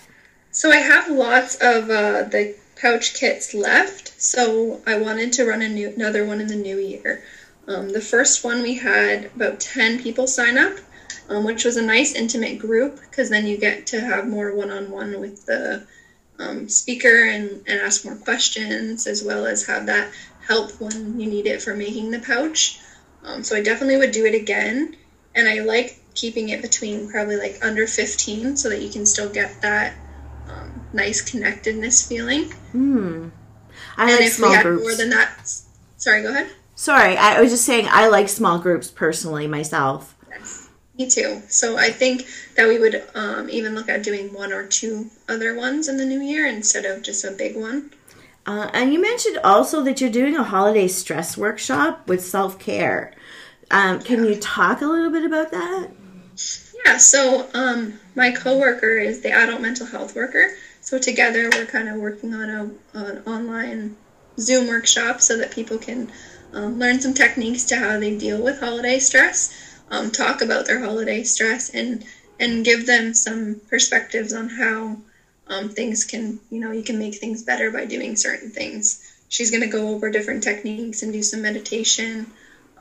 So 0.50 0.70
I 0.70 0.78
have 0.78 1.11
lots 1.11 1.56
of 1.56 1.90
uh, 1.90 2.23
the 2.25 2.56
pouch 2.80 3.14
kits 3.14 3.54
left. 3.54 4.03
So 4.25 4.81
I 4.87 4.97
wanted 4.97 5.35
to 5.35 5.45
run 5.45 5.61
new, 5.75 5.90
another 5.90 6.25
one 6.25 6.40
in 6.40 6.47
the 6.47 6.57
new 6.57 6.78
year. 6.78 7.23
Um, 7.69 7.90
the 7.90 8.00
first 8.00 8.43
one 8.43 8.62
we 8.62 8.73
had 8.73 9.26
about 9.37 9.61
10 9.61 10.02
people 10.02 10.26
sign 10.26 10.57
up, 10.57 10.78
um, 11.28 11.45
which 11.45 11.62
was 11.62 11.76
a 11.76 11.83
nice 11.83 12.14
intimate 12.14 12.59
group 12.59 12.99
because 13.02 13.28
then 13.28 13.47
you 13.47 13.59
get 13.59 13.87
to 13.88 14.00
have 14.00 14.26
more 14.26 14.54
one 14.54 14.71
on 14.71 14.90
one 14.90 15.21
with 15.21 15.45
the 15.45 15.87
um, 16.38 16.71
speaker 16.71 17.26
and, 17.26 17.62
and 17.66 17.78
ask 17.78 18.02
more 18.07 18.16
questions 18.16 19.07
as 19.07 19.23
well 19.23 19.45
as 19.45 19.66
have 19.66 19.85
that 19.87 20.11
help 20.49 20.71
when 20.81 21.21
you 21.21 21.26
need 21.26 21.47
it 21.47 21.61
for 21.61 21.75
making 21.75 22.11
the 22.11 22.19
pouch. 22.19 22.81
Um, 23.25 23.45
so 23.45 23.54
I 23.54 23.61
definitely 23.61 23.99
would 23.99 24.12
do 24.12 24.25
it 24.25 24.35
again. 24.35 24.97
And 25.35 25.47
I 25.47 25.61
like 25.61 25.99
keeping 26.14 26.49
it 26.49 26.62
between 26.62 27.11
probably 27.11 27.37
like 27.37 27.59
under 27.61 27.87
15 27.87 28.57
so 28.57 28.71
that 28.71 28.81
you 28.81 28.88
can 28.88 29.04
still 29.04 29.28
get 29.28 29.61
that 29.61 29.93
um, 30.49 30.87
nice 30.95 31.21
connectedness 31.21 32.09
feeling. 32.09 32.45
Hmm. 32.73 33.28
I 33.96 34.10
and 34.10 34.12
like 34.12 34.28
if 34.28 34.32
small 34.34 34.62
groups. 34.62 34.82
more 34.82 34.94
than 34.94 35.10
that, 35.10 35.50
sorry, 35.96 36.22
go 36.22 36.30
ahead. 36.30 36.50
Sorry, 36.74 37.16
I 37.16 37.40
was 37.40 37.50
just 37.50 37.64
saying 37.64 37.86
I 37.90 38.08
like 38.08 38.28
small 38.28 38.58
groups 38.58 38.90
personally 38.90 39.46
myself. 39.46 40.16
Yes, 40.28 40.68
me 40.98 41.08
too. 41.08 41.42
So 41.48 41.76
I 41.76 41.90
think 41.90 42.26
that 42.56 42.68
we 42.68 42.78
would 42.78 43.04
um, 43.14 43.48
even 43.48 43.74
look 43.74 43.88
at 43.88 44.02
doing 44.02 44.32
one 44.32 44.52
or 44.52 44.66
two 44.66 45.10
other 45.28 45.54
ones 45.54 45.88
in 45.88 45.96
the 45.96 46.04
new 46.04 46.20
year 46.20 46.46
instead 46.46 46.84
of 46.84 47.02
just 47.02 47.24
a 47.24 47.30
big 47.30 47.56
one. 47.56 47.90
Uh, 48.46 48.70
and 48.74 48.92
you 48.92 49.00
mentioned 49.00 49.38
also 49.38 49.82
that 49.82 50.00
you're 50.00 50.10
doing 50.10 50.36
a 50.36 50.42
holiday 50.42 50.88
stress 50.88 51.36
workshop 51.36 52.06
with 52.08 52.22
self 52.22 52.58
care. 52.58 53.14
Um, 53.70 54.00
can 54.00 54.24
you 54.24 54.36
talk 54.36 54.82
a 54.82 54.86
little 54.86 55.10
bit 55.10 55.24
about 55.24 55.50
that? 55.52 55.90
Yeah, 56.84 56.98
so 56.98 57.48
um, 57.54 57.98
my 58.14 58.30
coworker 58.32 58.98
is 58.98 59.22
the 59.22 59.30
adult 59.30 59.62
mental 59.62 59.86
health 59.86 60.14
worker. 60.14 60.50
So 60.84 60.98
together 60.98 61.48
we're 61.50 61.64
kind 61.64 61.88
of 61.88 61.96
working 61.96 62.34
on 62.34 62.50
a 62.50 62.70
an 62.92 63.22
online 63.26 63.96
Zoom 64.38 64.66
workshop 64.66 65.22
so 65.22 65.34
that 65.38 65.50
people 65.50 65.78
can 65.78 66.12
um, 66.52 66.78
learn 66.78 67.00
some 67.00 67.14
techniques 67.14 67.64
to 67.64 67.76
how 67.76 67.98
they 67.98 68.14
deal 68.14 68.42
with 68.42 68.60
holiday 68.60 68.98
stress, 68.98 69.50
um, 69.90 70.10
talk 70.10 70.42
about 70.42 70.66
their 70.66 70.80
holiday 70.80 71.22
stress, 71.22 71.70
and 71.70 72.04
and 72.38 72.66
give 72.66 72.84
them 72.84 73.14
some 73.14 73.62
perspectives 73.70 74.34
on 74.34 74.50
how 74.50 74.98
um, 75.46 75.70
things 75.70 76.04
can 76.04 76.38
you 76.50 76.60
know 76.60 76.70
you 76.70 76.82
can 76.82 76.98
make 76.98 77.14
things 77.14 77.42
better 77.42 77.70
by 77.70 77.86
doing 77.86 78.14
certain 78.14 78.50
things. 78.50 79.02
She's 79.30 79.50
going 79.50 79.62
to 79.62 79.66
go 79.78 79.88
over 79.88 80.10
different 80.10 80.42
techniques 80.42 81.02
and 81.02 81.14
do 81.14 81.22
some 81.22 81.40
meditation. 81.40 82.26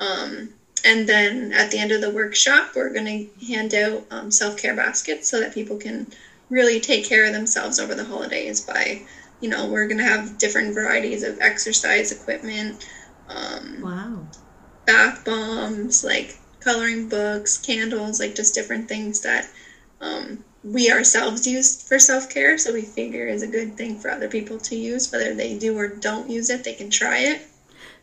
Um, 0.01 0.50
and 0.83 1.07
then 1.07 1.53
at 1.53 1.72
the 1.72 1.77
end 1.77 1.93
of 1.93 2.01
the 2.01 2.12
workshop, 2.12 2.75
we're 2.75 2.89
going 2.89 3.29
to 3.39 3.45
hand 3.48 3.74
out 3.74 4.05
um, 4.12 4.29
self 4.29 4.57
care 4.57 4.75
baskets 4.75 5.29
so 5.29 5.39
that 5.39 5.53
people 5.53 5.77
can 5.77 6.12
really 6.50 6.80
take 6.80 7.06
care 7.08 7.26
of 7.26 7.34
themselves 7.34 7.80
over 7.80 7.96
the 7.96 8.04
holidays 8.04 8.62
by, 8.62 9.02
you 9.42 9.50
know, 9.50 9.68
we're 9.68 9.88
going 9.88 9.98
to 9.98 10.04
have 10.04 10.38
different 10.38 10.74
varieties 10.74 11.24
of 11.24 11.40
exercise 11.40 12.12
equipment, 12.12 12.88
um, 13.30 13.82
Wow. 13.82 14.28
bath 14.86 15.24
bombs, 15.26 16.04
like 16.04 16.38
coloring 16.60 17.10
books, 17.10 17.58
candles, 17.58 18.20
like 18.20 18.36
just 18.36 18.54
different 18.56 18.88
things 18.88 19.22
that 19.22 19.48
um, 20.02 20.44
we 20.64 20.92
ourselves 20.92 21.46
use 21.46 21.82
for 21.88 22.00
self 22.00 22.30
care. 22.30 22.58
So 22.58 22.74
we 22.74 22.84
figure 22.84 23.28
is 23.28 23.42
a 23.44 23.48
good 23.48 23.76
thing 23.76 24.00
for 24.00 24.10
other 24.10 24.30
people 24.30 24.58
to 24.60 24.76
use, 24.76 25.12
whether 25.12 25.34
they 25.34 25.58
do 25.58 25.78
or 25.78 25.88
don't 25.88 26.30
use 26.30 26.50
it, 26.50 26.64
they 26.64 26.74
can 26.74 26.90
try 26.90 27.20
it. 27.20 27.42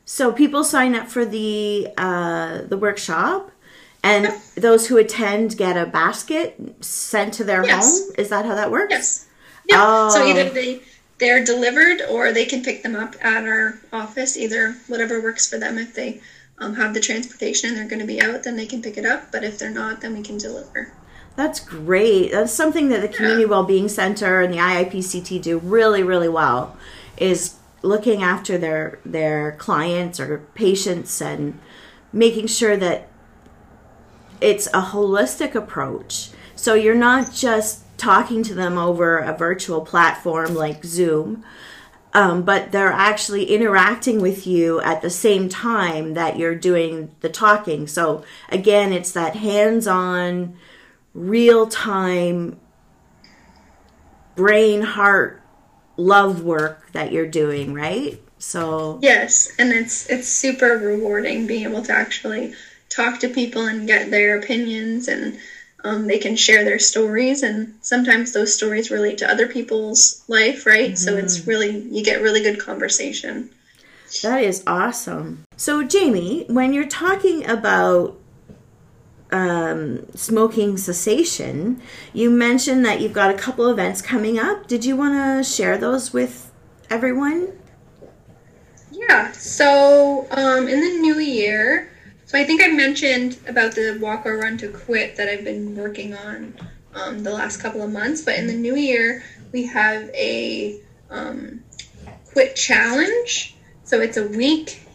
So 0.04 0.32
people 0.32 0.64
sign 0.64 0.94
up 0.94 1.08
for 1.08 1.24
the 1.24 1.88
uh, 1.96 2.62
the 2.62 2.76
workshop, 2.76 3.52
and 4.02 4.32
those 4.54 4.86
who 4.88 4.96
attend 4.96 5.56
get 5.56 5.76
a 5.76 5.86
basket 5.86 6.58
sent 6.80 7.34
to 7.34 7.44
their 7.44 7.64
Yes. 7.64 8.00
home. 8.00 8.14
Is 8.18 8.28
that 8.30 8.44
how 8.46 8.54
that 8.54 8.70
works? 8.70 8.90
Yes. 8.92 9.26
Yeah. 9.68 10.08
So 10.10 10.22
Oh. 10.22 10.26
either 10.26 10.50
they 10.50 10.80
they're 11.18 11.44
delivered 11.44 12.00
or 12.08 12.32
they 12.32 12.46
can 12.46 12.62
pick 12.64 12.82
them 12.82 12.96
up 12.96 13.14
at 13.20 13.44
our 13.44 13.78
office. 13.92 14.38
Either 14.38 14.76
whatever 14.88 15.20
works 15.20 15.48
for 15.48 15.58
them. 15.58 15.76
If 15.76 15.94
they 15.94 16.20
um, 16.58 16.74
have 16.76 16.94
the 16.94 17.00
transportation 17.00 17.68
and 17.70 17.78
they're 17.78 17.88
going 17.88 18.00
to 18.00 18.06
be 18.06 18.20
out, 18.22 18.42
then 18.42 18.56
they 18.56 18.66
can 18.66 18.80
pick 18.82 18.96
it 18.96 19.04
up. 19.04 19.30
But 19.30 19.44
if 19.44 19.58
they're 19.58 19.70
not, 19.70 20.00
then 20.00 20.14
we 20.16 20.22
can 20.22 20.38
deliver. 20.38 20.92
That's 21.36 21.60
great. 21.60 22.32
That's 22.32 22.52
something 22.52 22.88
that 22.88 23.02
the 23.02 23.08
Community 23.08 23.44
Wellbeing 23.46 23.88
Center 23.88 24.40
and 24.40 24.52
the 24.52 24.58
IIPCT 24.58 25.40
do 25.42 25.58
really, 25.58 26.02
really 26.02 26.28
well. 26.28 26.76
Is 27.18 27.54
looking 27.82 28.22
after 28.22 28.56
their 28.58 28.98
their 29.04 29.52
clients 29.52 30.18
or 30.20 30.38
patients 30.54 31.20
and 31.20 31.58
making 32.12 32.46
sure 32.46 32.76
that 32.78 33.08
it's 34.40 34.66
a 34.68 34.80
holistic 34.80 35.54
approach. 35.54 36.30
So 36.56 36.74
you're 36.74 36.94
not 36.94 37.32
just 37.32 37.84
talking 37.96 38.42
to 38.44 38.54
them 38.54 38.78
over 38.78 39.18
a 39.18 39.36
virtual 39.36 39.82
platform 39.82 40.54
like 40.54 40.84
Zoom, 40.84 41.44
um, 42.12 42.42
but 42.42 42.72
they're 42.72 42.92
actually 42.92 43.44
interacting 43.44 44.20
with 44.20 44.46
you 44.46 44.80
at 44.80 45.02
the 45.02 45.10
same 45.10 45.48
time 45.48 46.14
that 46.14 46.38
you're 46.38 46.54
doing 46.54 47.14
the 47.20 47.28
talking. 47.28 47.86
So 47.86 48.24
again, 48.48 48.92
it's 48.92 49.12
that 49.12 49.36
hands-on, 49.36 50.56
real-time 51.14 52.58
brain, 54.34 54.82
heart, 54.82 55.42
love 55.96 56.42
work 56.42 56.90
that 56.92 57.12
you're 57.12 57.26
doing, 57.26 57.74
right? 57.74 58.20
So 58.38 58.98
Yes, 59.02 59.52
and 59.58 59.70
it's 59.70 60.08
it's 60.08 60.26
super 60.26 60.78
rewarding 60.78 61.46
being 61.46 61.64
able 61.64 61.82
to 61.82 61.92
actually 61.92 62.54
talk 62.90 63.20
to 63.20 63.28
people 63.28 63.66
and 63.66 63.86
get 63.86 64.10
their 64.10 64.38
opinions 64.38 65.08
and 65.08 65.38
um, 65.82 66.06
they 66.06 66.18
can 66.18 66.36
share 66.36 66.64
their 66.64 66.78
stories 66.78 67.42
and 67.42 67.74
sometimes 67.80 68.32
those 68.32 68.54
stories 68.54 68.90
relate 68.90 69.16
to 69.18 69.30
other 69.30 69.48
people's 69.48 70.22
life 70.28 70.66
right 70.66 70.98
so 70.98 71.16
it's 71.16 71.46
really 71.46 71.80
you 71.88 72.04
get 72.04 72.20
really 72.20 72.42
good 72.42 72.60
conversation 72.60 73.50
That 74.22 74.42
is 74.42 74.62
awesome. 74.66 75.44
So, 75.56 75.84
Jamie, 75.84 76.44
when 76.48 76.72
you're 76.72 76.88
talking 76.88 77.48
about 77.48 78.18
um, 79.30 80.10
smoking 80.14 80.76
cessation, 80.76 81.80
you 82.12 82.30
mentioned 82.30 82.84
that 82.84 83.00
you've 83.00 83.12
got 83.12 83.30
a 83.30 83.38
couple 83.38 83.68
events 83.68 84.02
coming 84.02 84.38
up. 84.38 84.66
Did 84.66 84.84
you 84.84 84.96
want 84.96 85.14
to 85.14 85.48
share 85.48 85.78
those 85.78 86.12
with 86.12 86.50
everyone? 86.90 87.52
Yeah. 88.90 89.30
So 89.32 90.26
um, 90.32 90.68
in 90.68 90.80
the 90.80 90.98
new 91.00 91.18
year, 91.18 91.89
so 92.30 92.38
I 92.38 92.44
think 92.44 92.62
I 92.62 92.68
mentioned 92.68 93.38
about 93.48 93.74
the 93.74 93.98
walk 94.00 94.24
or 94.24 94.38
run 94.38 94.56
to 94.58 94.68
quit 94.68 95.16
that 95.16 95.28
I've 95.28 95.42
been 95.42 95.74
working 95.74 96.14
on 96.14 96.54
um, 96.94 97.24
the 97.24 97.32
last 97.32 97.56
couple 97.56 97.82
of 97.82 97.90
months. 97.90 98.20
But 98.20 98.36
in 98.36 98.46
the 98.46 98.54
new 98.54 98.76
year, 98.76 99.24
we 99.50 99.66
have 99.66 100.08
a 100.10 100.80
um, 101.10 101.64
quit 102.32 102.54
challenge. 102.54 103.56
So 103.82 104.00
it's 104.00 104.16
a 104.16 104.28
week 104.28 104.86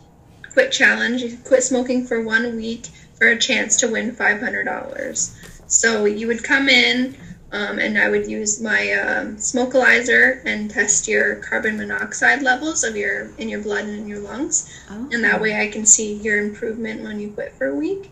quit 0.54 0.72
challenge. 0.72 1.24
You 1.24 1.38
quit 1.44 1.62
smoking 1.62 2.08
for 2.08 2.22
one 2.22 2.56
week 2.56 2.86
for 3.16 3.28
a 3.28 3.38
chance 3.38 3.76
to 3.82 3.90
win 3.90 4.16
five 4.16 4.40
hundred 4.40 4.64
dollars. 4.64 5.36
So 5.68 6.06
you 6.06 6.28
would 6.28 6.42
come 6.42 6.70
in. 6.70 7.18
Um, 7.56 7.80
and 7.80 7.98
I 7.98 8.10
would 8.10 8.28
use 8.28 8.62
my 8.62 8.92
um, 8.94 9.38
Smokerlyzer 9.38 10.42
and 10.46 10.70
test 10.70 11.08
your 11.08 11.36
carbon 11.38 11.78
monoxide 11.78 12.42
levels 12.42 12.84
of 12.84 12.98
your 12.98 13.32
in 13.38 13.48
your 13.48 13.62
blood 13.62 13.86
and 13.86 13.98
in 13.98 14.08
your 14.08 14.20
lungs, 14.20 14.70
Oh. 14.92 15.08
and 15.14 15.24
that 15.24 15.40
way 15.40 15.62
I 15.62 15.68
can 15.70 15.86
see 15.86 16.16
your 16.16 16.38
improvement 16.40 17.02
when 17.04 17.20
you 17.20 17.30
quit 17.32 17.54
for 17.54 17.68
a 17.68 17.76
week. 17.76 18.12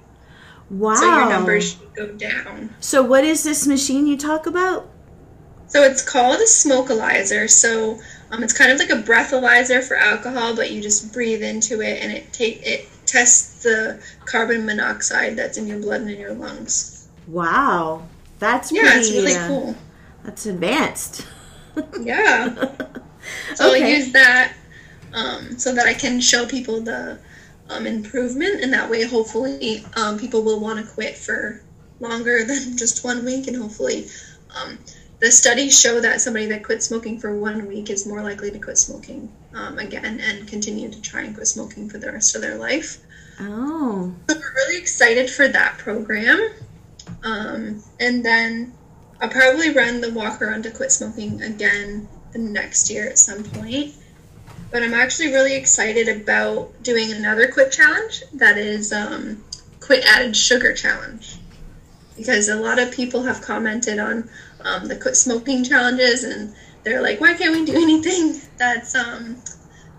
Wow. 0.69 0.95
So 0.95 1.05
your 1.05 1.29
numbers 1.29 1.71
should 1.71 1.93
go 1.93 2.07
down. 2.07 2.73
So, 2.79 3.03
what 3.03 3.25
is 3.25 3.43
this 3.43 3.67
machine 3.67 4.07
you 4.07 4.17
talk 4.17 4.45
about? 4.47 4.89
So 5.67 5.81
it's 5.81 6.01
called 6.03 6.39
a 6.39 6.45
Smokerlyzer. 6.45 7.50
So 7.50 8.00
um, 8.31 8.43
it's 8.43 8.53
kind 8.53 8.71
of 8.71 8.77
like 8.79 8.91
a 8.91 9.01
breathalyzer 9.01 9.83
for 9.83 9.97
alcohol, 9.97 10.55
but 10.55 10.71
you 10.71 10.81
just 10.81 11.12
breathe 11.12 11.43
into 11.43 11.81
it 11.81 12.01
and 12.01 12.12
it 12.12 12.31
take 12.31 12.62
it 12.65 12.88
tests 13.05 13.63
the 13.63 14.00
carbon 14.25 14.65
monoxide 14.65 15.35
that's 15.35 15.57
in 15.57 15.67
your 15.67 15.79
blood 15.79 16.01
and 16.01 16.12
in 16.12 16.19
your 16.19 16.33
lungs. 16.33 17.07
Wow. 17.27 18.03
That's 18.40 18.72
Yeah, 18.72 18.82
pretty, 18.82 18.98
it's 19.00 19.12
really 19.12 19.36
uh, 19.36 19.48
cool. 19.48 19.75
That's 20.24 20.46
advanced. 20.46 21.25
Yeah. 22.02 22.54
So 23.56 23.72
Okay. 23.72 23.84
I'll 23.84 23.90
use 23.90 24.12
that 24.13 24.54
um, 25.13 25.58
so 25.58 25.74
that 25.74 25.88
I 25.88 25.94
can 25.94 26.20
show 26.22 26.46
people 26.46 26.82
the 26.82 27.20
um, 27.70 27.88
improvement, 27.88 28.62
and 28.62 28.74
that 28.74 28.90
way, 28.90 29.04
hopefully, 29.06 29.86
um, 29.96 30.20
people 30.20 30.44
will 30.44 30.60
want 30.60 30.86
to 30.86 30.92
quit 30.94 31.16
for 31.18 31.62
longer 32.00 32.44
than 32.46 32.78
just 32.78 33.04
one 33.04 33.24
week, 33.25 33.48
and 33.48 33.56
hopefully, 33.56 34.08
um, 34.56 34.78
the 35.20 35.32
studies 35.32 35.80
show 35.80 36.02
that 36.02 36.22
somebody 36.22 36.48
that 36.48 36.63
quits 36.63 36.88
smoking 36.88 37.20
for 37.20 37.36
one 37.38 37.66
week 37.68 37.90
is 37.90 38.06
more 38.06 38.22
likely 38.22 38.52
to 38.52 38.60
quit 38.60 38.78
smoking 38.78 39.32
um, 39.54 39.80
again 39.80 40.20
and 40.20 40.48
continue 40.48 40.92
to 40.92 41.02
try 41.02 41.22
and 41.22 41.34
quit 41.34 41.48
smoking 41.48 41.90
for 41.90 41.98
the 41.98 42.12
rest 42.12 42.36
of 42.36 42.42
their 42.42 42.58
life. 42.58 42.98
Oh. 43.40 44.13
So 44.30 44.36
we're 44.36 44.54
really 44.56 44.78
excited 44.82 45.30
for 45.30 45.48
that 45.48 45.78
program. 45.78 46.50
Um, 47.24 47.82
and 48.00 48.24
then 48.24 48.74
I'll 49.22 49.30
probably 49.30 49.74
run 49.74 50.01
the 50.01 50.12
walk 50.12 50.42
around 50.42 50.63
to 50.63 50.72
quit 50.72 50.92
smoking 50.92 51.42
again 51.42 52.08
the 52.34 52.39
next 52.39 52.89
year 52.89 53.08
at 53.08 53.18
some 53.18 53.44
point. 53.44 53.94
But 54.72 54.84
I'm 54.84 54.94
actually 54.94 55.32
really 55.32 55.56
excited 55.56 56.10
about 56.10 56.84
doing 56.84 57.12
another 57.12 57.48
quit 57.48 57.72
challenge 57.72 58.24
that 58.34 58.58
is 58.58 58.92
um, 58.92 59.44
quit 59.80 60.03
added 60.06 60.36
sugar 60.36 60.74
challenge. 60.74 61.38
Because 62.18 62.50
a 62.50 62.56
lot 62.56 62.80
of 62.80 62.92
people 62.92 63.24
have 63.24 63.42
commented 63.42 64.00
on 64.00 64.30
um, 64.62 64.88
the 64.88 64.96
quit 64.96 65.15
smoking 65.15 65.63
challenges 65.63 66.24
and 66.24 66.53
they're 66.84 67.01
like, 67.01 67.22
why 67.22 67.34
can't 67.34 67.56
we 67.56 67.65
do 67.65 67.75
anything 67.75 68.42
that's 68.58 68.96
um, 68.96 69.38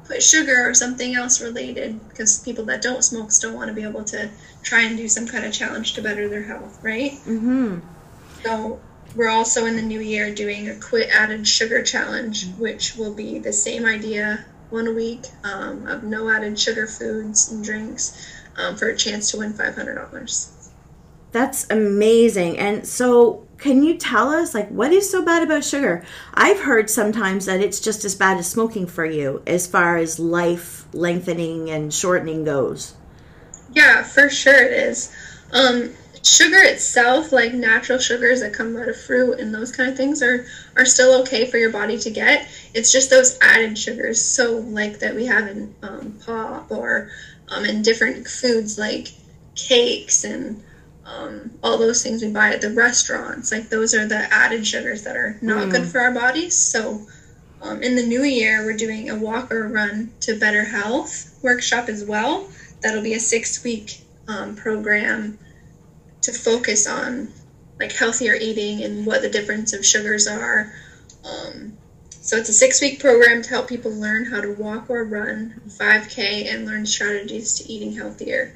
quit 0.06 0.22
sugar 0.22 0.68
or 0.68 0.74
something 0.74 1.14
else 1.14 1.40
related? 1.40 2.00
Because 2.08 2.40
people 2.40 2.64
that 2.66 2.82
don't 2.82 3.02
smoke 3.02 3.30
still 3.30 3.54
want 3.54 3.68
to 3.68 3.74
be 3.74 3.82
able 3.82 4.04
to 4.04 4.30
try 4.62 4.82
and 4.82 4.96
do 4.96 5.08
some 5.08 5.26
kind 5.26 5.44
of 5.44 5.52
challenge 5.52 5.94
to 5.94 6.02
better 6.02 6.28
their 6.28 6.42
health, 6.42 6.78
right? 6.82 7.12
Mm-hmm. 7.12 7.80
So 8.42 8.80
we're 9.14 9.30
also 9.30 9.66
in 9.66 9.76
the 9.76 9.82
new 9.82 10.00
year 10.00 10.34
doing 10.34 10.68
a 10.68 10.76
quit 10.76 11.08
added 11.10 11.46
sugar 11.46 11.82
challenge, 11.82 12.46
which 12.58 12.96
will 12.96 13.14
be 13.14 13.38
the 13.38 13.52
same 13.52 13.86
idea 13.86 14.44
one 14.70 14.94
week 14.94 15.22
um, 15.44 15.86
of 15.86 16.02
no 16.02 16.28
added 16.28 16.58
sugar 16.58 16.86
foods 16.86 17.50
and 17.52 17.64
drinks 17.64 18.32
um, 18.56 18.76
for 18.76 18.88
a 18.88 18.96
chance 18.96 19.30
to 19.30 19.38
win 19.38 19.52
$500. 19.52 20.50
That's 21.32 21.68
amazing. 21.70 22.58
And 22.58 22.86
so, 22.86 23.46
can 23.64 23.82
you 23.82 23.96
tell 23.96 24.28
us, 24.28 24.52
like, 24.52 24.68
what 24.68 24.92
is 24.92 25.10
so 25.10 25.24
bad 25.24 25.42
about 25.42 25.64
sugar? 25.64 26.04
I've 26.34 26.60
heard 26.60 26.90
sometimes 26.90 27.46
that 27.46 27.62
it's 27.62 27.80
just 27.80 28.04
as 28.04 28.14
bad 28.14 28.36
as 28.36 28.46
smoking 28.46 28.86
for 28.86 29.06
you 29.06 29.40
as 29.46 29.66
far 29.66 29.96
as 29.96 30.18
life 30.18 30.84
lengthening 30.92 31.70
and 31.70 31.92
shortening 31.92 32.44
goes. 32.44 32.92
Yeah, 33.72 34.02
for 34.02 34.28
sure 34.28 34.66
it 34.66 34.74
is. 34.74 35.10
Um, 35.50 35.94
sugar 36.22 36.58
itself, 36.58 37.32
like 37.32 37.54
natural 37.54 37.98
sugars 37.98 38.40
that 38.40 38.52
come 38.52 38.76
out 38.76 38.90
of 38.90 39.00
fruit 39.00 39.40
and 39.40 39.54
those 39.54 39.72
kind 39.72 39.88
of 39.88 39.96
things, 39.96 40.22
are 40.22 40.44
are 40.76 40.84
still 40.84 41.22
okay 41.22 41.50
for 41.50 41.56
your 41.56 41.72
body 41.72 41.98
to 42.00 42.10
get. 42.10 42.46
It's 42.74 42.92
just 42.92 43.08
those 43.08 43.38
added 43.40 43.78
sugars, 43.78 44.20
so 44.20 44.58
like 44.58 44.98
that 44.98 45.14
we 45.14 45.24
have 45.24 45.48
in 45.48 45.74
um, 45.82 46.18
pop 46.26 46.70
or 46.70 47.08
um, 47.48 47.64
in 47.64 47.80
different 47.80 48.28
foods 48.28 48.78
like 48.78 49.08
cakes 49.54 50.22
and 50.24 50.62
um, 51.06 51.50
all 51.62 51.78
those 51.78 52.02
things 52.02 52.22
we 52.22 52.28
buy 52.28 52.50
at 52.50 52.60
the 52.60 52.70
restaurants. 52.70 53.52
Like 53.52 53.68
those 53.68 53.94
are 53.94 54.06
the 54.06 54.32
added 54.32 54.66
sugars 54.66 55.02
that 55.04 55.16
are 55.16 55.36
not 55.40 55.68
Mm. 55.68 55.72
good 55.72 55.86
for 55.86 56.00
our 56.00 56.12
bodies. 56.12 56.56
So. 56.56 57.06
Um, 57.62 57.82
in 57.82 57.96
the 57.96 58.02
new 58.02 58.24
year, 58.24 58.62
we're 58.62 58.76
doing 58.76 59.08
a 59.08 59.14
walk 59.16 59.50
or 59.50 59.66
run 59.68 60.12
to 60.20 60.34
better 60.34 60.64
health 60.64 61.34
workshop 61.42 61.88
as 61.88 62.04
well. 62.04 62.46
That'll 62.82 63.00
be 63.02 63.14
a 63.14 63.20
six 63.20 63.64
week 63.64 64.02
um, 64.28 64.54
program 64.54 65.38
to 66.22 66.32
focus 66.32 66.86
on 66.86 67.32
like 67.80 67.92
healthier 67.92 68.34
eating 68.34 68.82
and 68.82 69.06
what 69.06 69.22
the 69.22 69.30
difference 69.30 69.72
of 69.72 69.84
sugars 69.84 70.26
are. 70.26 70.72
Um, 71.24 71.72
so 72.10 72.36
it's 72.36 72.50
a 72.50 72.52
six 72.52 72.82
week 72.82 73.00
program 73.00 73.40
to 73.42 73.48
help 73.48 73.66
people 73.68 73.92
learn 73.92 74.26
how 74.26 74.42
to 74.42 74.50
walk 74.50 74.90
or 74.90 75.02
run 75.04 75.54
5K 75.66 76.52
and 76.52 76.66
learn 76.66 76.84
strategies 76.84 77.54
to 77.54 77.72
eating 77.72 77.92
healthier. 77.92 78.52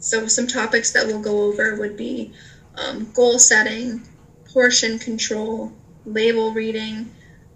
So 0.00 0.26
some 0.26 0.46
topics 0.46 0.92
that 0.92 1.06
we'll 1.06 1.20
go 1.20 1.42
over 1.42 1.76
would 1.76 1.96
be 1.96 2.32
um, 2.76 3.10
goal 3.12 3.38
setting, 3.38 4.02
portion 4.52 4.98
control, 4.98 5.72
label 6.04 6.52
reading, 6.52 7.10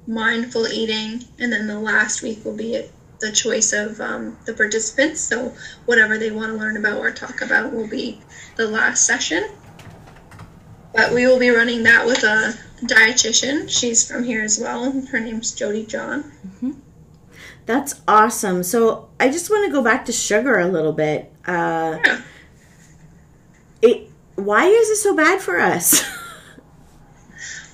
mindful 0.06 0.66
eating, 0.66 1.25
and 1.38 1.52
then 1.52 1.66
the 1.66 1.78
last 1.78 2.22
week 2.22 2.44
will 2.44 2.56
be 2.56 2.84
the 3.20 3.30
choice 3.30 3.72
of 3.72 4.00
um, 4.00 4.37
the 4.46 4.52
participants. 4.52 5.20
So 5.20 5.54
whatever 5.87 6.18
they 6.18 6.32
want 6.32 6.52
to 6.52 6.58
learn 6.58 6.76
about 6.76 6.99
or 6.99 7.12
talk 7.12 7.40
about 7.40 7.72
will 7.72 7.87
be 7.88 8.20
the 8.57 8.66
last 8.66 9.07
session. 9.07 9.48
But 10.92 11.14
we 11.14 11.26
will 11.26 11.38
be 11.38 11.50
running 11.50 11.85
that 11.85 12.05
with 12.05 12.22
a 12.24 12.55
dietitian. 12.85 13.70
She's 13.70 14.07
from 14.11 14.24
here 14.24 14.42
as 14.42 14.59
well. 14.59 14.90
Her 15.07 15.20
name's 15.20 15.52
Jody 15.52 15.87
John. 15.87 16.33
That's 17.64 18.02
awesome. 18.09 18.64
So, 18.64 19.09
I 19.20 19.31
just 19.31 19.48
want 19.48 19.66
to 19.66 19.72
go 19.72 19.83
back 19.83 20.05
to 20.07 20.12
sugar 20.12 20.59
a 20.59 20.66
little 20.66 20.92
bit. 20.92 21.33
Uh, 21.46 21.98
Yeah. 22.05 22.20
It 23.83 24.09
why 24.37 24.66
is 24.66 24.88
it 24.88 24.97
so 24.97 25.14
bad 25.14 25.40
for 25.40 25.61
us? 25.61 26.03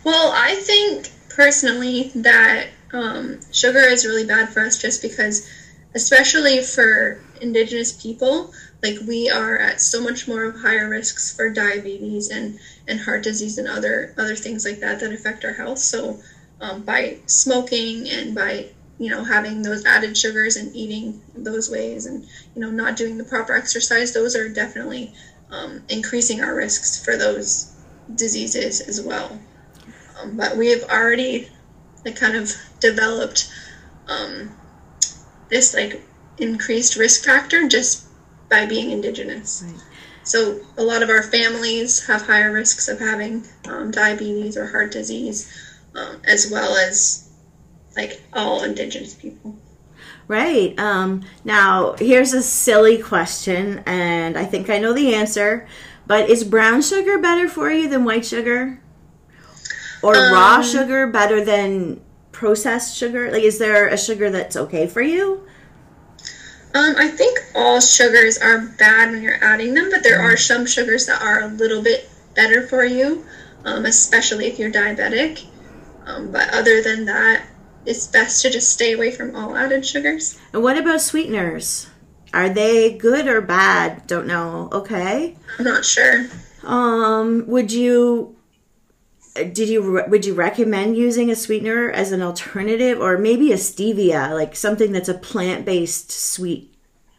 Well, 0.05 0.33
I 0.35 0.55
think 0.55 1.11
personally 1.29 2.11
that 2.15 2.69
um, 2.95 3.41
sugar 3.53 3.81
is 3.81 4.07
really 4.07 4.25
bad 4.25 4.49
for 4.49 4.61
us 4.61 4.81
just 4.81 5.03
because, 5.03 5.47
especially 5.95 6.63
for 6.63 7.21
indigenous 7.43 7.93
people, 7.93 8.53
like 8.83 8.97
we 9.07 9.29
are 9.29 9.59
at 9.59 9.83
so 9.83 10.01
much 10.03 10.27
more 10.27 10.45
of 10.45 10.57
higher 10.57 10.89
risks 10.89 11.37
for 11.37 11.51
diabetes 11.51 12.31
and, 12.31 12.59
and 12.87 12.99
heart 13.01 13.23
disease 13.23 13.59
and 13.59 13.69
other 13.69 14.15
other 14.17 14.35
things 14.35 14.65
like 14.65 14.81
that 14.81 15.01
that 15.01 15.13
affect 15.13 15.45
our 15.45 15.53
health. 15.53 15.79
So, 15.79 16.21
um, 16.61 16.85
by 16.85 17.19
smoking 17.27 18.09
and 18.09 18.35
by 18.35 18.69
you 18.99 19.11
know 19.11 19.25
having 19.25 19.61
those 19.61 19.85
added 19.85 20.17
sugars 20.17 20.57
and 20.57 20.75
eating 20.75 21.21
those 21.37 21.71
ways 21.71 22.07
and 22.07 22.25
you 22.55 22.63
know 22.63 22.71
not 22.71 22.97
doing 22.97 23.19
the 23.19 23.25
proper 23.25 23.55
exercise, 23.55 24.15
those 24.15 24.35
are 24.35 24.49
definitely 24.49 25.13
um, 25.51 25.83
increasing 25.89 26.41
our 26.41 26.55
risks 26.55 27.03
for 27.03 27.17
those 27.17 27.75
diseases 28.15 28.81
as 28.81 29.01
well. 29.01 29.39
Um, 30.21 30.37
but 30.37 30.57
we 30.57 30.69
have 30.69 30.85
already 30.85 31.49
like 32.05 32.17
kind 32.17 32.37
of 32.37 32.53
developed 32.81 33.53
um, 34.09 34.57
this 35.49 35.75
like 35.75 36.03
increased 36.39 36.97
risk 36.97 37.25
factor 37.25 37.69
just 37.69 38.07
by 38.49 38.67
being 38.67 38.91
indigenous. 38.91 39.63
Right. 39.67 39.81
So 40.25 40.61
a 40.77 40.83
lot 40.83 41.03
of 41.03 41.09
our 41.09 41.23
families 41.23 42.07
have 42.07 42.23
higher 42.23 42.53
risks 42.53 42.89
of 42.89 42.99
having 42.99 43.45
um, 43.67 43.91
diabetes 43.91 44.57
or 44.57 44.67
heart 44.67 44.93
disease, 44.93 45.51
um, 45.95 46.21
as 46.25 46.51
well 46.51 46.77
as 46.77 47.31
like 47.97 48.23
all 48.33 48.63
indigenous 48.63 49.15
people. 49.15 49.57
Right. 50.29 50.79
Um, 50.79 51.23
now, 51.45 51.95
here's 51.99 52.35
a 52.35 52.43
silly 52.43 52.99
question, 52.99 53.83
and 53.87 54.37
I 54.37 54.45
think 54.45 54.69
I 54.69 54.79
know 54.79 54.93
the 54.93 55.15
answer. 55.15 55.67
But 56.07 56.29
is 56.31 56.45
brown 56.45 56.83
sugar 56.83 57.19
better 57.19 57.49
for 57.49 57.71
you 57.71 57.89
than 57.89 58.05
white 58.05 58.25
sugar? 58.25 58.81
Or 60.03 60.13
raw 60.13 60.57
Um, 60.57 60.63
sugar 60.63 61.07
better 61.07 61.45
than 61.45 62.01
processed 62.33 62.97
sugar? 62.97 63.31
Like, 63.33 63.43
is 63.43 63.59
there 63.59 63.89
a 63.89 63.99
sugar 63.99 64.31
that's 64.31 64.57
okay 64.57 64.87
for 64.87 65.03
you? 65.03 65.47
Um, 66.75 66.95
I 66.99 67.09
think 67.09 67.39
all 67.55 67.81
sugars 67.81 68.39
are 68.39 68.59
bad 68.79 69.11
when 69.11 69.23
you're 69.23 69.43
adding 69.43 69.75
them, 69.75 69.89
but 69.91 70.03
there 70.03 70.21
are 70.21 70.37
some 70.37 70.67
sugars 70.67 71.07
that 71.07 71.21
are 71.23 71.43
a 71.43 71.49
little 71.49 71.83
bit 71.83 72.09
better 72.35 72.67
for 72.67 72.85
you, 72.85 73.25
um, 73.65 73.87
especially 73.87 74.47
if 74.47 74.59
you're 74.59 74.71
diabetic. 74.71 75.47
Um, 76.07 76.31
but 76.31 76.55
other 76.55 76.83
than 76.83 77.07
that, 77.07 77.43
it's 77.89 78.07
best 78.07 78.43
to 78.43 78.51
just 78.51 78.71
stay 78.71 78.93
away 78.93 79.11
from 79.11 79.35
all 79.35 79.57
added 79.57 79.85
sugars. 79.85 80.39
And 80.53 80.63
what 80.63 80.77
about 80.79 81.01
sweeteners? 81.01 81.89
Are 82.35 82.49
they 82.49 82.93
good 82.97 83.27
or 83.27 83.41
bad? 83.41 84.07
Don't 84.07 84.27
know. 84.27 84.69
Okay. 84.73 85.37
I'm 85.59 85.65
not 85.65 85.85
sure. 85.85 86.27
Um, 86.63 87.45
would 87.47 87.73
you 87.73 88.37
did 89.35 89.69
you 89.69 90.03
would 90.09 90.27
you 90.27 90.35
recommend 90.35 90.97
using 90.97 91.31
a 91.31 91.37
sweetener 91.37 91.91
as 91.91 92.13
an 92.13 92.21
alternative 92.23 93.01
or 93.01 93.17
maybe 93.19 93.53
a 93.53 93.57
stevia, 93.57 94.31
like 94.35 94.57
something 94.57 94.93
that's 94.93 95.09
a 95.09 95.15
plant-based 95.15 96.11
sweet 96.11 96.75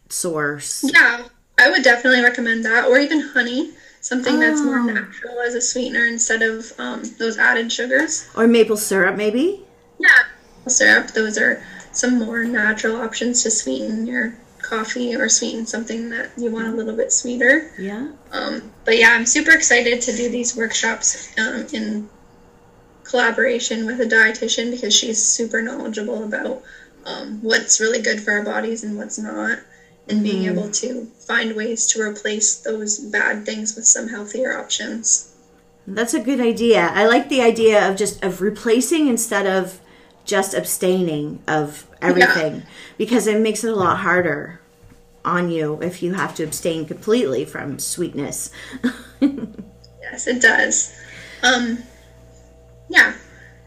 source? 0.08 0.84
Yeah, 0.92 1.24
I 1.58 1.70
would 1.70 1.82
definitely 1.82 2.22
recommend 2.22 2.64
that, 2.66 2.86
or 2.88 2.98
even 2.98 3.20
honey, 3.20 3.72
something 4.02 4.38
that's 4.38 4.60
more 4.60 4.78
Oh. 4.80 4.84
natural 4.84 5.40
as 5.40 5.54
a 5.54 5.60
sweetener 5.60 6.04
instead 6.06 6.42
of 6.42 6.72
um, 6.78 7.02
those 7.18 7.38
added 7.38 7.72
sugars. 7.72 8.28
Or 8.36 8.46
maple 8.46 8.76
syrup 8.76 9.16
maybe? 9.16 9.64
Yeah, 9.98 10.08
syrup. 10.68 11.08
Those 11.08 11.38
are 11.38 11.62
some 11.92 12.18
more 12.18 12.44
natural 12.44 12.96
options 12.96 13.42
to 13.42 13.50
sweeten 13.50 14.06
your 14.06 14.34
coffee 14.58 15.14
or 15.16 15.28
sweeten 15.28 15.66
something 15.66 16.10
that 16.10 16.30
you 16.36 16.50
want 16.50 16.68
a 16.68 16.72
little 16.72 16.94
bit 16.94 17.12
sweeter. 17.12 17.70
Yeah. 17.78 18.08
Um, 18.30 18.70
but 18.84 18.98
yeah, 18.98 19.10
I'm 19.12 19.26
super 19.26 19.50
excited 19.52 20.00
to 20.02 20.16
do 20.16 20.28
these 20.30 20.56
workshops 20.56 21.36
um, 21.38 21.66
in 21.72 22.08
collaboration 23.04 23.86
with 23.86 24.00
a 24.00 24.04
dietitian 24.04 24.70
because 24.70 24.94
she's 24.94 25.22
super 25.22 25.62
knowledgeable 25.62 26.22
about 26.24 26.62
um, 27.06 27.38
what's 27.42 27.80
really 27.80 28.00
good 28.02 28.20
for 28.20 28.32
our 28.32 28.44
bodies 28.44 28.84
and 28.84 28.96
what's 28.96 29.18
not, 29.18 29.58
and 30.08 30.22
being 30.22 30.42
Mhm. 30.44 30.50
able 30.50 30.70
to 30.70 31.06
find 31.26 31.56
ways 31.56 31.86
to 31.88 32.00
replace 32.02 32.56
those 32.56 32.98
bad 32.98 33.46
things 33.46 33.74
with 33.74 33.86
some 33.86 34.08
healthier 34.08 34.56
options. 34.56 35.28
That's 35.86 36.14
a 36.14 36.20
good 36.20 36.40
idea. 36.40 36.92
I 36.94 37.06
like 37.06 37.28
the 37.30 37.40
idea 37.40 37.88
of 37.88 37.96
just 37.96 38.22
of 38.22 38.42
replacing 38.42 39.08
instead 39.08 39.46
of 39.46 39.79
just 40.24 40.54
abstaining 40.54 41.42
of 41.48 41.86
everything 42.00 42.62
because 42.98 43.26
it 43.26 43.40
makes 43.40 43.64
it 43.64 43.72
a 43.72 43.76
lot 43.76 43.98
harder 43.98 44.60
on 45.24 45.50
you 45.50 45.78
if 45.82 46.02
you 46.02 46.14
have 46.14 46.34
to 46.36 46.44
abstain 46.44 46.86
completely 46.86 47.44
from 47.44 47.78
sweetness. 47.78 48.50
Yes, 50.02 50.26
it 50.26 50.42
does. 50.42 50.92
Um, 51.44 51.78
yeah, 52.88 53.14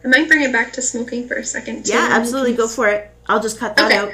I 0.04 0.08
might 0.08 0.28
bring 0.28 0.42
it 0.42 0.52
back 0.52 0.74
to 0.74 0.82
smoking 0.82 1.26
for 1.26 1.36
a 1.36 1.44
second. 1.44 1.86
Too, 1.86 1.92
yeah, 1.94 2.08
absolutely. 2.10 2.52
Go 2.54 2.68
for 2.68 2.88
it. 2.88 3.10
I'll 3.28 3.40
just 3.40 3.58
cut 3.58 3.76
that 3.76 3.86
Okay. 3.86 3.96
out. 3.96 4.12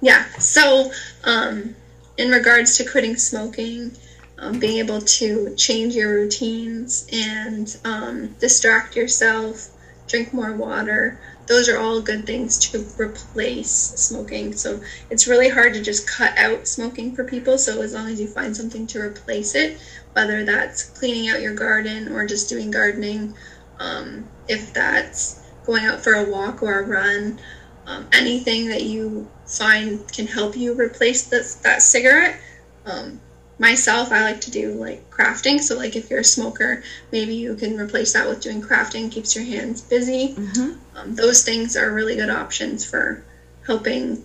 Yeah. 0.00 0.24
So, 0.38 0.90
um, 1.24 1.76
in 2.16 2.30
regards 2.30 2.78
to 2.78 2.88
quitting 2.90 3.16
smoking, 3.16 3.92
um, 4.38 4.58
being 4.58 4.78
able 4.78 5.02
to 5.02 5.54
change 5.56 5.94
your 5.94 6.14
routines 6.14 7.06
and 7.12 7.76
um, 7.84 8.28
distract 8.40 8.96
yourself, 8.96 9.68
drink 10.10 10.32
more 10.32 10.52
water, 10.52 11.20
those 11.46 11.68
are 11.68 11.78
all 11.78 12.00
good 12.00 12.26
things 12.26 12.58
to 12.58 12.84
replace 12.98 13.70
smoking. 13.70 14.52
So, 14.52 14.80
it's 15.08 15.26
really 15.26 15.48
hard 15.48 15.74
to 15.74 15.82
just 15.82 16.08
cut 16.08 16.36
out 16.36 16.66
smoking 16.66 17.14
for 17.14 17.24
people. 17.24 17.58
So, 17.58 17.80
as 17.82 17.94
long 17.94 18.08
as 18.08 18.20
you 18.20 18.26
find 18.26 18.56
something 18.56 18.86
to 18.88 19.00
replace 19.00 19.54
it, 19.54 19.78
whether 20.12 20.44
that's 20.44 20.90
cleaning 20.90 21.30
out 21.30 21.40
your 21.40 21.54
garden 21.54 22.12
or 22.12 22.26
just 22.26 22.48
doing 22.48 22.70
gardening, 22.70 23.34
um, 23.78 24.28
if 24.48 24.72
that's 24.74 25.40
going 25.64 25.84
out 25.84 26.02
for 26.02 26.14
a 26.14 26.30
walk 26.30 26.62
or 26.62 26.80
a 26.80 26.86
run, 26.86 27.38
um, 27.86 28.06
anything 28.12 28.68
that 28.68 28.82
you 28.82 29.28
find 29.46 30.06
can 30.12 30.26
help 30.26 30.56
you 30.56 30.74
replace 30.74 31.28
this, 31.28 31.56
that 31.56 31.82
cigarette. 31.82 32.40
Um, 32.86 33.20
myself, 33.60 34.10
I 34.10 34.22
like 34.22 34.40
to 34.42 34.50
do 34.50 34.72
like 34.72 35.08
crafting. 35.10 35.60
So, 35.60 35.76
like 35.76 35.94
if 35.94 36.10
you're 36.10 36.20
a 36.20 36.24
smoker, 36.24 36.82
maybe 37.12 37.34
you 37.34 37.54
can 37.54 37.78
replace 37.78 38.12
that 38.14 38.28
with 38.28 38.40
doing 38.40 38.60
crafting. 38.62 39.12
Keeps 39.12 39.36
your 39.36 39.44
hands 39.44 39.82
busy. 39.82 40.34
Mhm. 40.36 40.76
Um, 40.96 41.14
those 41.14 41.42
things 41.44 41.76
are 41.76 41.92
really 41.92 42.16
good 42.16 42.30
options 42.30 42.84
for 42.84 43.22
helping 43.66 44.24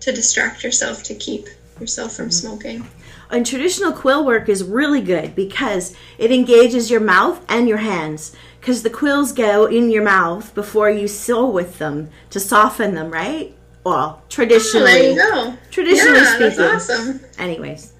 to 0.00 0.12
distract 0.12 0.62
yourself 0.64 1.02
to 1.04 1.14
keep 1.14 1.46
yourself 1.80 2.14
from 2.14 2.30
smoking. 2.30 2.86
And 3.30 3.46
traditional 3.46 3.92
quill 3.92 4.24
work 4.24 4.48
is 4.48 4.62
really 4.62 5.00
good 5.00 5.34
because 5.34 5.94
it 6.18 6.30
engages 6.30 6.90
your 6.90 7.00
mouth 7.00 7.40
and 7.48 7.66
your 7.68 7.78
hands. 7.78 8.32
Because 8.60 8.82
the 8.82 8.90
quills 8.90 9.32
go 9.32 9.66
in 9.66 9.90
your 9.90 10.02
mouth 10.02 10.54
before 10.54 10.90
you 10.90 11.08
sew 11.08 11.46
with 11.46 11.78
them 11.78 12.10
to 12.30 12.38
soften 12.40 12.94
them, 12.94 13.10
right? 13.10 13.54
Well, 13.84 14.20
Oh, 14.20 14.22
traditionally. 14.28 14.92
there 14.92 15.10
you 15.10 15.16
go. 15.16 15.54
Traditionally 15.70 16.18
yeah, 16.18 16.38
that's 16.38 16.54
speaking. 16.54 16.70
awesome. 16.74 17.20
Anyways. 17.38 17.92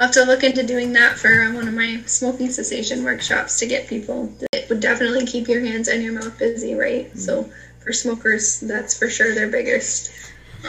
I'll 0.00 0.06
have 0.06 0.10
to 0.12 0.24
look 0.24 0.44
into 0.44 0.64
doing 0.64 0.92
that 0.92 1.18
for 1.18 1.52
one 1.52 1.68
of 1.68 1.74
my 1.74 2.02
smoking 2.06 2.50
cessation 2.50 3.04
workshops 3.04 3.58
to 3.58 3.66
get 3.66 3.88
people. 3.88 4.32
It 4.52 4.68
would 4.68 4.80
definitely 4.80 5.26
keep 5.26 5.48
your 5.48 5.60
hands 5.60 5.88
and 5.88 6.02
your 6.02 6.12
mouth 6.12 6.38
busy, 6.38 6.74
right? 6.74 7.16
So 7.18 7.50
for 7.82 7.92
smokers, 7.92 8.60
that's 8.60 8.96
for 8.96 9.08
sure 9.08 9.34
their 9.34 9.48
biggest 9.48 10.12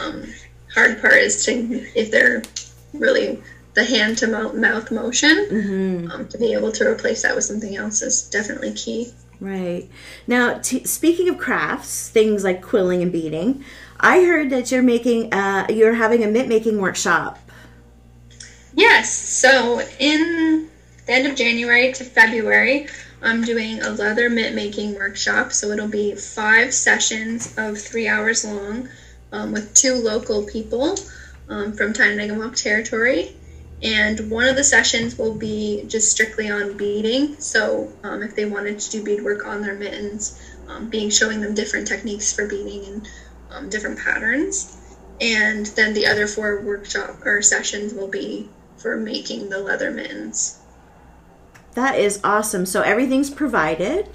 um, 0.00 0.24
hard 0.74 1.00
part 1.00 1.14
is 1.14 1.44
to 1.46 1.52
if 1.94 2.10
they're 2.10 2.42
really 2.92 3.42
the 3.74 3.84
hand 3.84 4.18
to 4.18 4.26
mouth, 4.26 4.54
mouth 4.54 4.90
motion 4.90 5.46
hmm 5.48 6.10
um, 6.10 6.28
to 6.28 6.38
be 6.38 6.52
able 6.52 6.72
to 6.72 6.88
replace 6.88 7.22
that 7.22 7.34
with 7.34 7.44
something 7.44 7.76
else 7.76 8.02
is 8.02 8.28
definitely 8.30 8.72
key. 8.72 9.12
Right. 9.40 9.88
Now, 10.26 10.58
t- 10.58 10.84
speaking 10.84 11.28
of 11.28 11.38
crafts, 11.38 12.08
things 12.08 12.44
like 12.44 12.62
quilling 12.62 13.00
and 13.00 13.10
beading, 13.10 13.64
I 13.98 14.24
heard 14.24 14.50
that 14.50 14.70
you're 14.70 14.82
making, 14.82 15.32
uh, 15.32 15.66
you're 15.70 15.94
having 15.94 16.22
a 16.22 16.26
mitt 16.26 16.48
making 16.48 16.78
workshop. 16.78 17.38
Yes. 18.74 19.12
So 19.12 19.80
in 19.98 20.68
the 21.06 21.12
end 21.12 21.26
of 21.26 21.34
January 21.36 21.92
to 21.92 22.04
February, 22.04 22.86
I'm 23.22 23.44
doing 23.44 23.82
a 23.82 23.90
leather 23.90 24.30
mitt 24.30 24.54
making 24.54 24.94
workshop. 24.94 25.52
So 25.52 25.70
it'll 25.70 25.88
be 25.88 26.14
five 26.14 26.72
sessions 26.72 27.54
of 27.58 27.78
three 27.78 28.08
hours 28.08 28.44
long 28.44 28.88
um, 29.32 29.52
with 29.52 29.74
two 29.74 29.94
local 29.94 30.44
people 30.46 30.96
um, 31.48 31.72
from 31.72 31.92
Tyendinaga 31.92 32.36
Mohawk 32.36 32.56
territory. 32.56 33.36
And 33.82 34.30
one 34.30 34.46
of 34.46 34.56
the 34.56 34.64
sessions 34.64 35.16
will 35.16 35.34
be 35.34 35.84
just 35.86 36.10
strictly 36.10 36.50
on 36.50 36.76
beading. 36.76 37.40
So 37.40 37.92
um, 38.02 38.22
if 38.22 38.36
they 38.36 38.44
wanted 38.44 38.78
to 38.78 38.90
do 38.90 39.02
bead 39.02 39.24
work 39.24 39.46
on 39.46 39.62
their 39.62 39.74
mittens, 39.74 40.40
um, 40.68 40.90
being 40.90 41.10
showing 41.10 41.40
them 41.40 41.54
different 41.54 41.88
techniques 41.88 42.32
for 42.32 42.46
beading 42.46 42.84
and 42.84 43.08
um, 43.50 43.68
different 43.70 43.98
patterns. 43.98 44.76
And 45.20 45.66
then 45.66 45.92
the 45.94 46.06
other 46.06 46.26
four 46.26 46.60
workshop 46.60 47.26
or 47.26 47.42
sessions 47.42 47.92
will 47.92 48.08
be 48.08 48.48
for 48.80 48.96
making 48.96 49.48
the 49.50 49.58
leather 49.58 49.90
mittens. 49.90 50.58
That 51.74 51.98
is 51.98 52.20
awesome. 52.24 52.66
So 52.66 52.82
everything's 52.82 53.30
provided. 53.30 54.08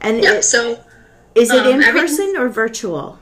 And 0.00 0.22
Yeah, 0.22 0.34
it, 0.34 0.42
so 0.44 0.78
is 1.34 1.50
it 1.50 1.66
um, 1.66 1.80
in 1.80 1.82
person 1.82 2.34
or 2.36 2.48
virtual? 2.48 3.18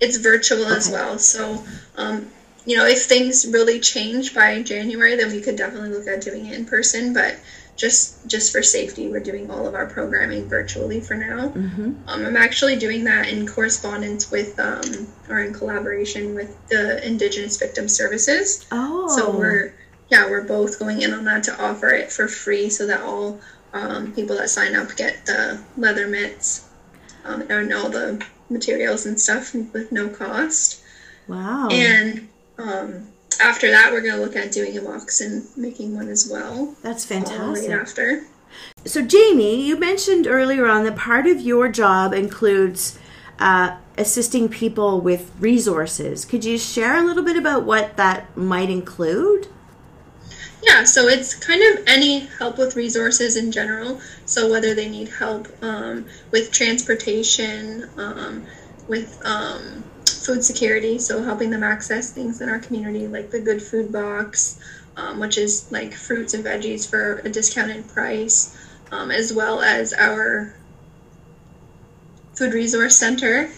it's 0.00 0.18
virtual 0.18 0.66
as 0.66 0.90
well. 0.90 1.18
So, 1.18 1.64
um, 1.96 2.26
you 2.66 2.76
know, 2.76 2.84
if 2.84 3.04
things 3.04 3.46
really 3.50 3.80
change 3.80 4.34
by 4.34 4.62
January, 4.62 5.16
then 5.16 5.30
we 5.30 5.40
could 5.40 5.56
definitely 5.56 5.90
look 5.90 6.06
at 6.06 6.20
doing 6.20 6.46
it 6.46 6.54
in 6.54 6.66
person. 6.66 7.14
But 7.14 7.38
just 7.76 8.26
just 8.26 8.52
for 8.52 8.62
safety, 8.62 9.08
we're 9.08 9.20
doing 9.20 9.50
all 9.50 9.66
of 9.66 9.74
our 9.74 9.86
programming 9.86 10.48
virtually 10.48 11.00
for 11.00 11.14
now. 11.14 11.48
hmm 11.48 11.92
Um, 12.08 12.26
I'm 12.26 12.36
actually 12.36 12.76
doing 12.76 13.04
that 13.04 13.28
in 13.28 13.46
correspondence 13.46 14.30
with 14.30 14.58
um, 14.58 15.06
or 15.30 15.40
in 15.40 15.54
collaboration 15.54 16.34
with 16.34 16.54
the 16.68 17.06
Indigenous 17.06 17.56
Victim 17.58 17.88
Services. 17.88 18.66
Oh. 18.72 19.08
So 19.16 19.30
we're 19.30 19.74
yeah 20.10 20.28
we're 20.28 20.44
both 20.44 20.78
going 20.78 21.02
in 21.02 21.12
on 21.12 21.24
that 21.24 21.42
to 21.44 21.64
offer 21.64 21.88
it 21.88 22.12
for 22.12 22.28
free 22.28 22.68
so 22.68 22.86
that 22.86 23.00
all 23.00 23.40
um, 23.72 24.12
people 24.14 24.36
that 24.36 24.48
sign 24.50 24.74
up 24.74 24.96
get 24.96 25.26
the 25.26 25.60
leather 25.76 26.06
mitts 26.06 26.68
um, 27.24 27.42
and 27.50 27.72
all 27.72 27.88
the 27.88 28.24
materials 28.48 29.06
and 29.06 29.20
stuff 29.20 29.54
with 29.54 29.90
no 29.92 30.08
cost. 30.08 30.82
Wow. 31.28 31.68
And 31.70 32.28
um, 32.58 33.08
after 33.40 33.70
that, 33.70 33.92
we're 33.92 34.00
gonna 34.00 34.22
look 34.22 34.36
at 34.36 34.52
doing 34.52 34.76
a 34.78 34.82
box 34.82 35.20
and 35.20 35.44
making 35.56 35.94
one 35.94 36.08
as 36.08 36.28
well. 36.30 36.74
That's 36.82 37.10
Right 37.10 37.26
fantastic. 37.26 37.70
after. 37.70 38.24
So, 38.84 39.02
Jamie, 39.02 39.66
you 39.66 39.78
mentioned 39.78 40.26
earlier 40.26 40.66
on 40.66 40.84
that 40.84 40.96
part 40.96 41.26
of 41.26 41.40
your 41.40 41.68
job 41.68 42.14
includes 42.14 42.98
uh, 43.38 43.76
assisting 43.98 44.48
people 44.48 45.00
with 45.00 45.32
resources. 45.38 46.24
Could 46.24 46.44
you 46.44 46.56
share 46.56 46.96
a 46.96 47.02
little 47.02 47.24
bit 47.24 47.36
about 47.36 47.64
what 47.64 47.96
that 47.96 48.34
might 48.36 48.70
include? 48.70 49.48
Yeah, 50.62 50.84
so 50.84 51.06
it's 51.06 51.34
kind 51.34 51.62
of 51.62 51.84
any 51.86 52.20
help 52.38 52.58
with 52.58 52.76
resources 52.76 53.36
in 53.36 53.52
general. 53.52 54.00
So 54.24 54.50
whether 54.50 54.74
they 54.74 54.88
need 54.88 55.08
help 55.08 55.48
um, 55.62 56.06
with 56.30 56.50
transportation, 56.50 57.88
um, 57.96 58.46
with 58.88 59.20
um, 59.24 59.84
food 60.06 60.42
security, 60.42 60.98
so 60.98 61.22
helping 61.22 61.50
them 61.50 61.62
access 61.62 62.10
things 62.10 62.40
in 62.40 62.48
our 62.48 62.58
community 62.58 63.06
like 63.06 63.30
the 63.30 63.40
Good 63.40 63.62
Food 63.62 63.92
Box, 63.92 64.58
um, 64.96 65.20
which 65.20 65.38
is 65.38 65.70
like 65.70 65.92
fruits 65.94 66.34
and 66.34 66.44
veggies 66.44 66.88
for 66.88 67.18
a 67.18 67.28
discounted 67.28 67.86
price, 67.88 68.56
um, 68.90 69.10
as 69.10 69.32
well 69.32 69.60
as 69.60 69.92
our 69.92 70.54
food 72.34 72.54
resource 72.54 72.96
center. 72.96 73.50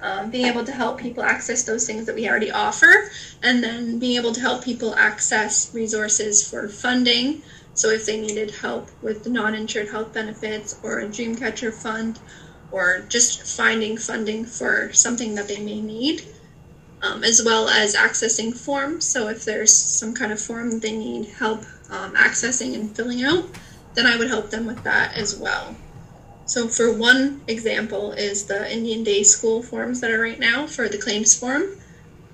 Um, 0.00 0.30
being 0.30 0.46
able 0.46 0.64
to 0.64 0.72
help 0.72 0.98
people 0.98 1.22
access 1.22 1.64
those 1.64 1.86
things 1.86 2.06
that 2.06 2.14
we 2.14 2.28
already 2.28 2.50
offer, 2.50 3.10
and 3.42 3.62
then 3.62 3.98
being 3.98 4.16
able 4.16 4.32
to 4.32 4.40
help 4.40 4.64
people 4.64 4.94
access 4.94 5.72
resources 5.74 6.48
for 6.48 6.68
funding. 6.68 7.42
So, 7.74 7.90
if 7.90 8.06
they 8.06 8.20
needed 8.20 8.50
help 8.50 8.90
with 9.02 9.24
the 9.24 9.30
non 9.30 9.54
insured 9.54 9.88
health 9.88 10.12
benefits 10.12 10.78
or 10.82 11.00
a 11.00 11.06
Dreamcatcher 11.06 11.74
fund, 11.74 12.18
or 12.70 13.04
just 13.08 13.46
finding 13.46 13.96
funding 13.96 14.44
for 14.44 14.90
something 14.92 15.34
that 15.34 15.48
they 15.48 15.58
may 15.58 15.80
need, 15.80 16.22
um, 17.02 17.22
as 17.22 17.42
well 17.42 17.68
as 17.68 17.94
accessing 17.94 18.56
forms. 18.56 19.04
So, 19.04 19.28
if 19.28 19.44
there's 19.44 19.72
some 19.72 20.14
kind 20.14 20.32
of 20.32 20.40
form 20.40 20.80
they 20.80 20.92
need 20.92 21.26
help 21.26 21.64
um, 21.90 22.14
accessing 22.14 22.74
and 22.74 22.94
filling 22.96 23.22
out, 23.22 23.44
then 23.94 24.06
I 24.06 24.16
would 24.16 24.28
help 24.28 24.50
them 24.50 24.66
with 24.66 24.82
that 24.84 25.16
as 25.16 25.36
well. 25.36 25.76
So, 26.46 26.68
for 26.68 26.92
one 26.92 27.42
example, 27.48 28.12
is 28.12 28.46
the 28.46 28.72
Indian 28.72 29.02
Day 29.02 29.24
School 29.24 29.62
forms 29.62 30.00
that 30.00 30.12
are 30.12 30.20
right 30.20 30.38
now 30.38 30.68
for 30.68 30.88
the 30.88 30.96
claims 30.96 31.36
form, 31.36 31.64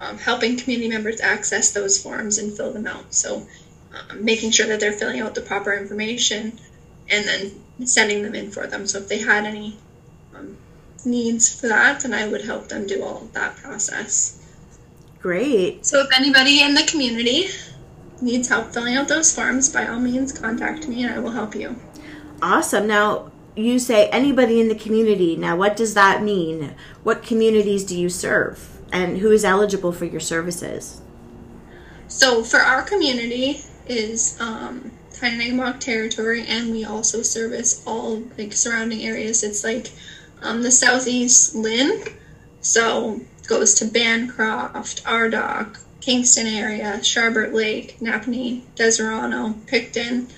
um, 0.01 0.18
helping 0.18 0.59
community 0.59 0.90
members 0.90 1.20
access 1.22 1.72
those 1.72 2.01
forms 2.01 2.37
and 2.37 2.55
fill 2.55 2.75
them 2.75 2.87
out. 2.87 3.14
So, 3.14 3.46
um, 3.94 4.22
making 4.22 4.51
sure 4.51 4.66
that 4.66 4.81
they're 4.81 4.92
filling 4.92 5.20
out 5.20 5.35
the 5.35 5.40
proper 5.40 5.72
information 5.72 6.61
and 7.09 7.27
then 7.27 7.87
sending 7.87 8.22
them 8.22 8.35
in 8.35 8.51
for 8.51 8.66
them. 8.66 8.87
So, 8.87 8.98
if 8.98 9.09
they 9.09 9.18
had 9.18 9.46
any 9.46 9.79
um, 10.37 10.59
needs 11.07 11.59
for 11.59 11.68
that, 11.68 12.01
then 12.01 12.12
I 12.12 12.29
would 12.29 12.44
help 12.44 12.68
them 12.68 12.87
do 12.87 13.03
all 13.03 13.22
of 13.22 13.33
that 13.33 13.57
process. 13.57 14.38
Great. 15.22 15.87
So, 15.87 16.01
if 16.01 16.09
anybody 16.14 16.61
in 16.61 16.75
the 16.75 16.85
community 16.85 17.48
needs 18.20 18.48
help 18.48 18.75
filling 18.75 18.94
out 18.94 19.09
those 19.09 19.35
forms, 19.35 19.72
by 19.72 19.87
all 19.87 19.98
means, 19.98 20.38
contact 20.38 20.87
me 20.87 21.03
and 21.03 21.14
I 21.14 21.18
will 21.18 21.31
help 21.31 21.55
you. 21.55 21.77
Awesome. 22.42 22.87
Now, 22.87 23.32
you 23.55 23.79
say 23.79 24.09
anybody 24.09 24.61
in 24.61 24.69
the 24.69 24.75
community. 24.75 25.37
Now, 25.37 25.57
what 25.57 25.77
does 25.77 25.95
that 25.95 26.23
mean? 26.23 26.75
What 27.03 27.23
communities 27.23 27.85
do 27.85 27.99
you 27.99 28.09
serve? 28.09 28.81
And 28.93 29.19
who 29.19 29.31
is 29.31 29.45
eligible 29.45 29.93
for 29.93 30.05
your 30.05 30.21
services? 30.21 31.01
So 32.09 32.45
for 32.45 32.59
our 32.59 32.83
community 32.83 33.61
is 33.87 34.38
um, 34.41 34.91
Tyendinaga 35.11 35.55
Mohawk 35.55 35.81
territory, 35.81 36.45
and 36.47 36.71
we 36.71 36.85
also 36.85 37.23
service 37.23 37.83
all 37.87 38.23
like 38.37 38.53
surrounding 38.53 39.03
areas. 39.03 39.43
It's 39.43 39.65
like 39.65 39.91
um, 40.43 40.62
the 40.62 40.71
southeast 40.71 41.55
LHIN, 41.55 42.12
so 42.61 43.21
goes 43.47 43.75
to 43.75 43.87
Bancroft, 43.87 45.03
Ardoch, 45.07 45.79
Kingston 46.01 46.47
area, 46.47 46.99
Sharbot 47.01 47.53
Lake, 47.53 47.99
Napanee, 48.01 48.62
Deseronto, 48.77 49.55
Picton, 49.67 50.29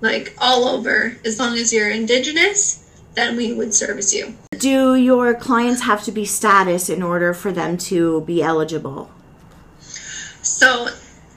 like 0.00 0.34
all 0.38 0.68
over. 0.68 1.16
As 1.24 1.38
long 1.38 1.56
as 1.56 1.72
you're 1.72 1.90
indigenous, 1.90 2.80
then 3.14 3.36
we 3.36 3.52
would 3.52 3.74
service 3.74 4.14
you. 4.14 4.34
Do 4.58 4.94
your 4.94 5.34
clients 5.34 5.82
have 5.82 6.02
to 6.04 6.12
be 6.12 6.24
status 6.24 6.88
in 6.88 7.02
order 7.02 7.32
for 7.34 7.52
them 7.52 7.76
to 7.78 8.22
be 8.22 8.42
eligible? 8.42 9.10
So 10.42 10.88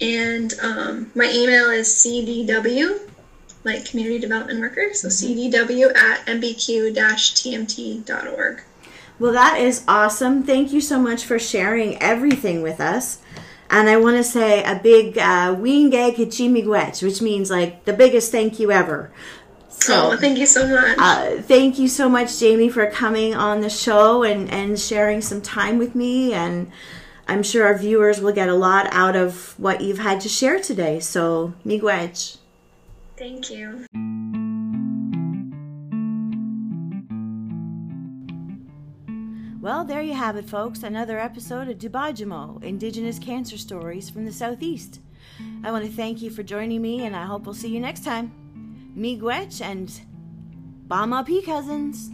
And 0.00 0.52
um, 0.60 1.12
my 1.14 1.30
email 1.32 1.70
is 1.70 1.86
cdw 1.88 2.98
like 3.64 3.84
community 3.86 4.18
development 4.18 4.60
worker. 4.60 4.92
So 4.92 5.08
cdw 5.08 5.96
at 5.96 6.26
mbq-tmt.org. 6.26 6.92
Well, 9.18 9.32
that 9.32 9.58
is 9.58 9.84
awesome. 9.86 10.42
Thank 10.42 10.72
you 10.72 10.80
so 10.80 10.98
much 10.98 11.24
for 11.24 11.38
sharing 11.38 12.02
everything 12.02 12.62
with 12.62 12.80
us. 12.80 13.18
And 13.70 13.88
I 13.88 13.96
want 13.96 14.16
to 14.18 14.24
say 14.24 14.62
a 14.62 14.78
big 14.80 15.18
uh, 15.18 15.56
which 17.02 17.20
means 17.22 17.50
like 17.50 17.84
the 17.84 17.92
biggest 17.92 18.30
thank 18.30 18.60
you 18.60 18.70
ever. 18.70 19.10
So, 19.80 20.12
oh, 20.12 20.16
thank 20.16 20.38
you 20.38 20.46
so 20.46 20.66
much. 20.66 20.96
Uh, 20.98 21.42
thank 21.42 21.78
you 21.78 21.88
so 21.88 22.08
much, 22.08 22.38
Jamie, 22.38 22.70
for 22.70 22.86
coming 22.90 23.34
on 23.34 23.60
the 23.60 23.68
show 23.68 24.22
and, 24.22 24.50
and 24.50 24.78
sharing 24.78 25.20
some 25.20 25.42
time 25.42 25.78
with 25.78 25.94
me. 25.94 26.32
And 26.32 26.70
I'm 27.28 27.42
sure 27.42 27.66
our 27.66 27.76
viewers 27.76 28.20
will 28.20 28.32
get 28.32 28.48
a 28.48 28.54
lot 28.54 28.86
out 28.92 29.14
of 29.14 29.58
what 29.58 29.82
you've 29.82 29.98
had 29.98 30.20
to 30.22 30.28
share 30.28 30.58
today. 30.58 31.00
So, 31.00 31.52
miigwech. 31.66 32.38
Thank 33.16 33.50
you. 33.50 33.86
Well, 39.60 39.84
there 39.84 40.02
you 40.02 40.12
have 40.12 40.36
it, 40.36 40.44
folks. 40.44 40.82
Another 40.82 41.18
episode 41.18 41.68
of 41.68 41.78
Dubajimo, 41.78 42.62
Indigenous 42.62 43.18
Cancer 43.18 43.56
Stories 43.56 44.10
from 44.10 44.26
the 44.26 44.32
Southeast. 44.32 45.00
I 45.62 45.70
want 45.70 45.86
to 45.86 45.90
thank 45.90 46.20
you 46.20 46.28
for 46.28 46.42
joining 46.42 46.82
me, 46.82 47.04
and 47.04 47.16
I 47.16 47.24
hope 47.24 47.44
we'll 47.46 47.54
see 47.54 47.68
you 47.68 47.80
next 47.80 48.04
time. 48.04 48.43
Miigwech 48.96 49.60
and 49.60 49.90
Bama 50.86 51.26
P 51.26 51.42
Cousins. 51.42 52.10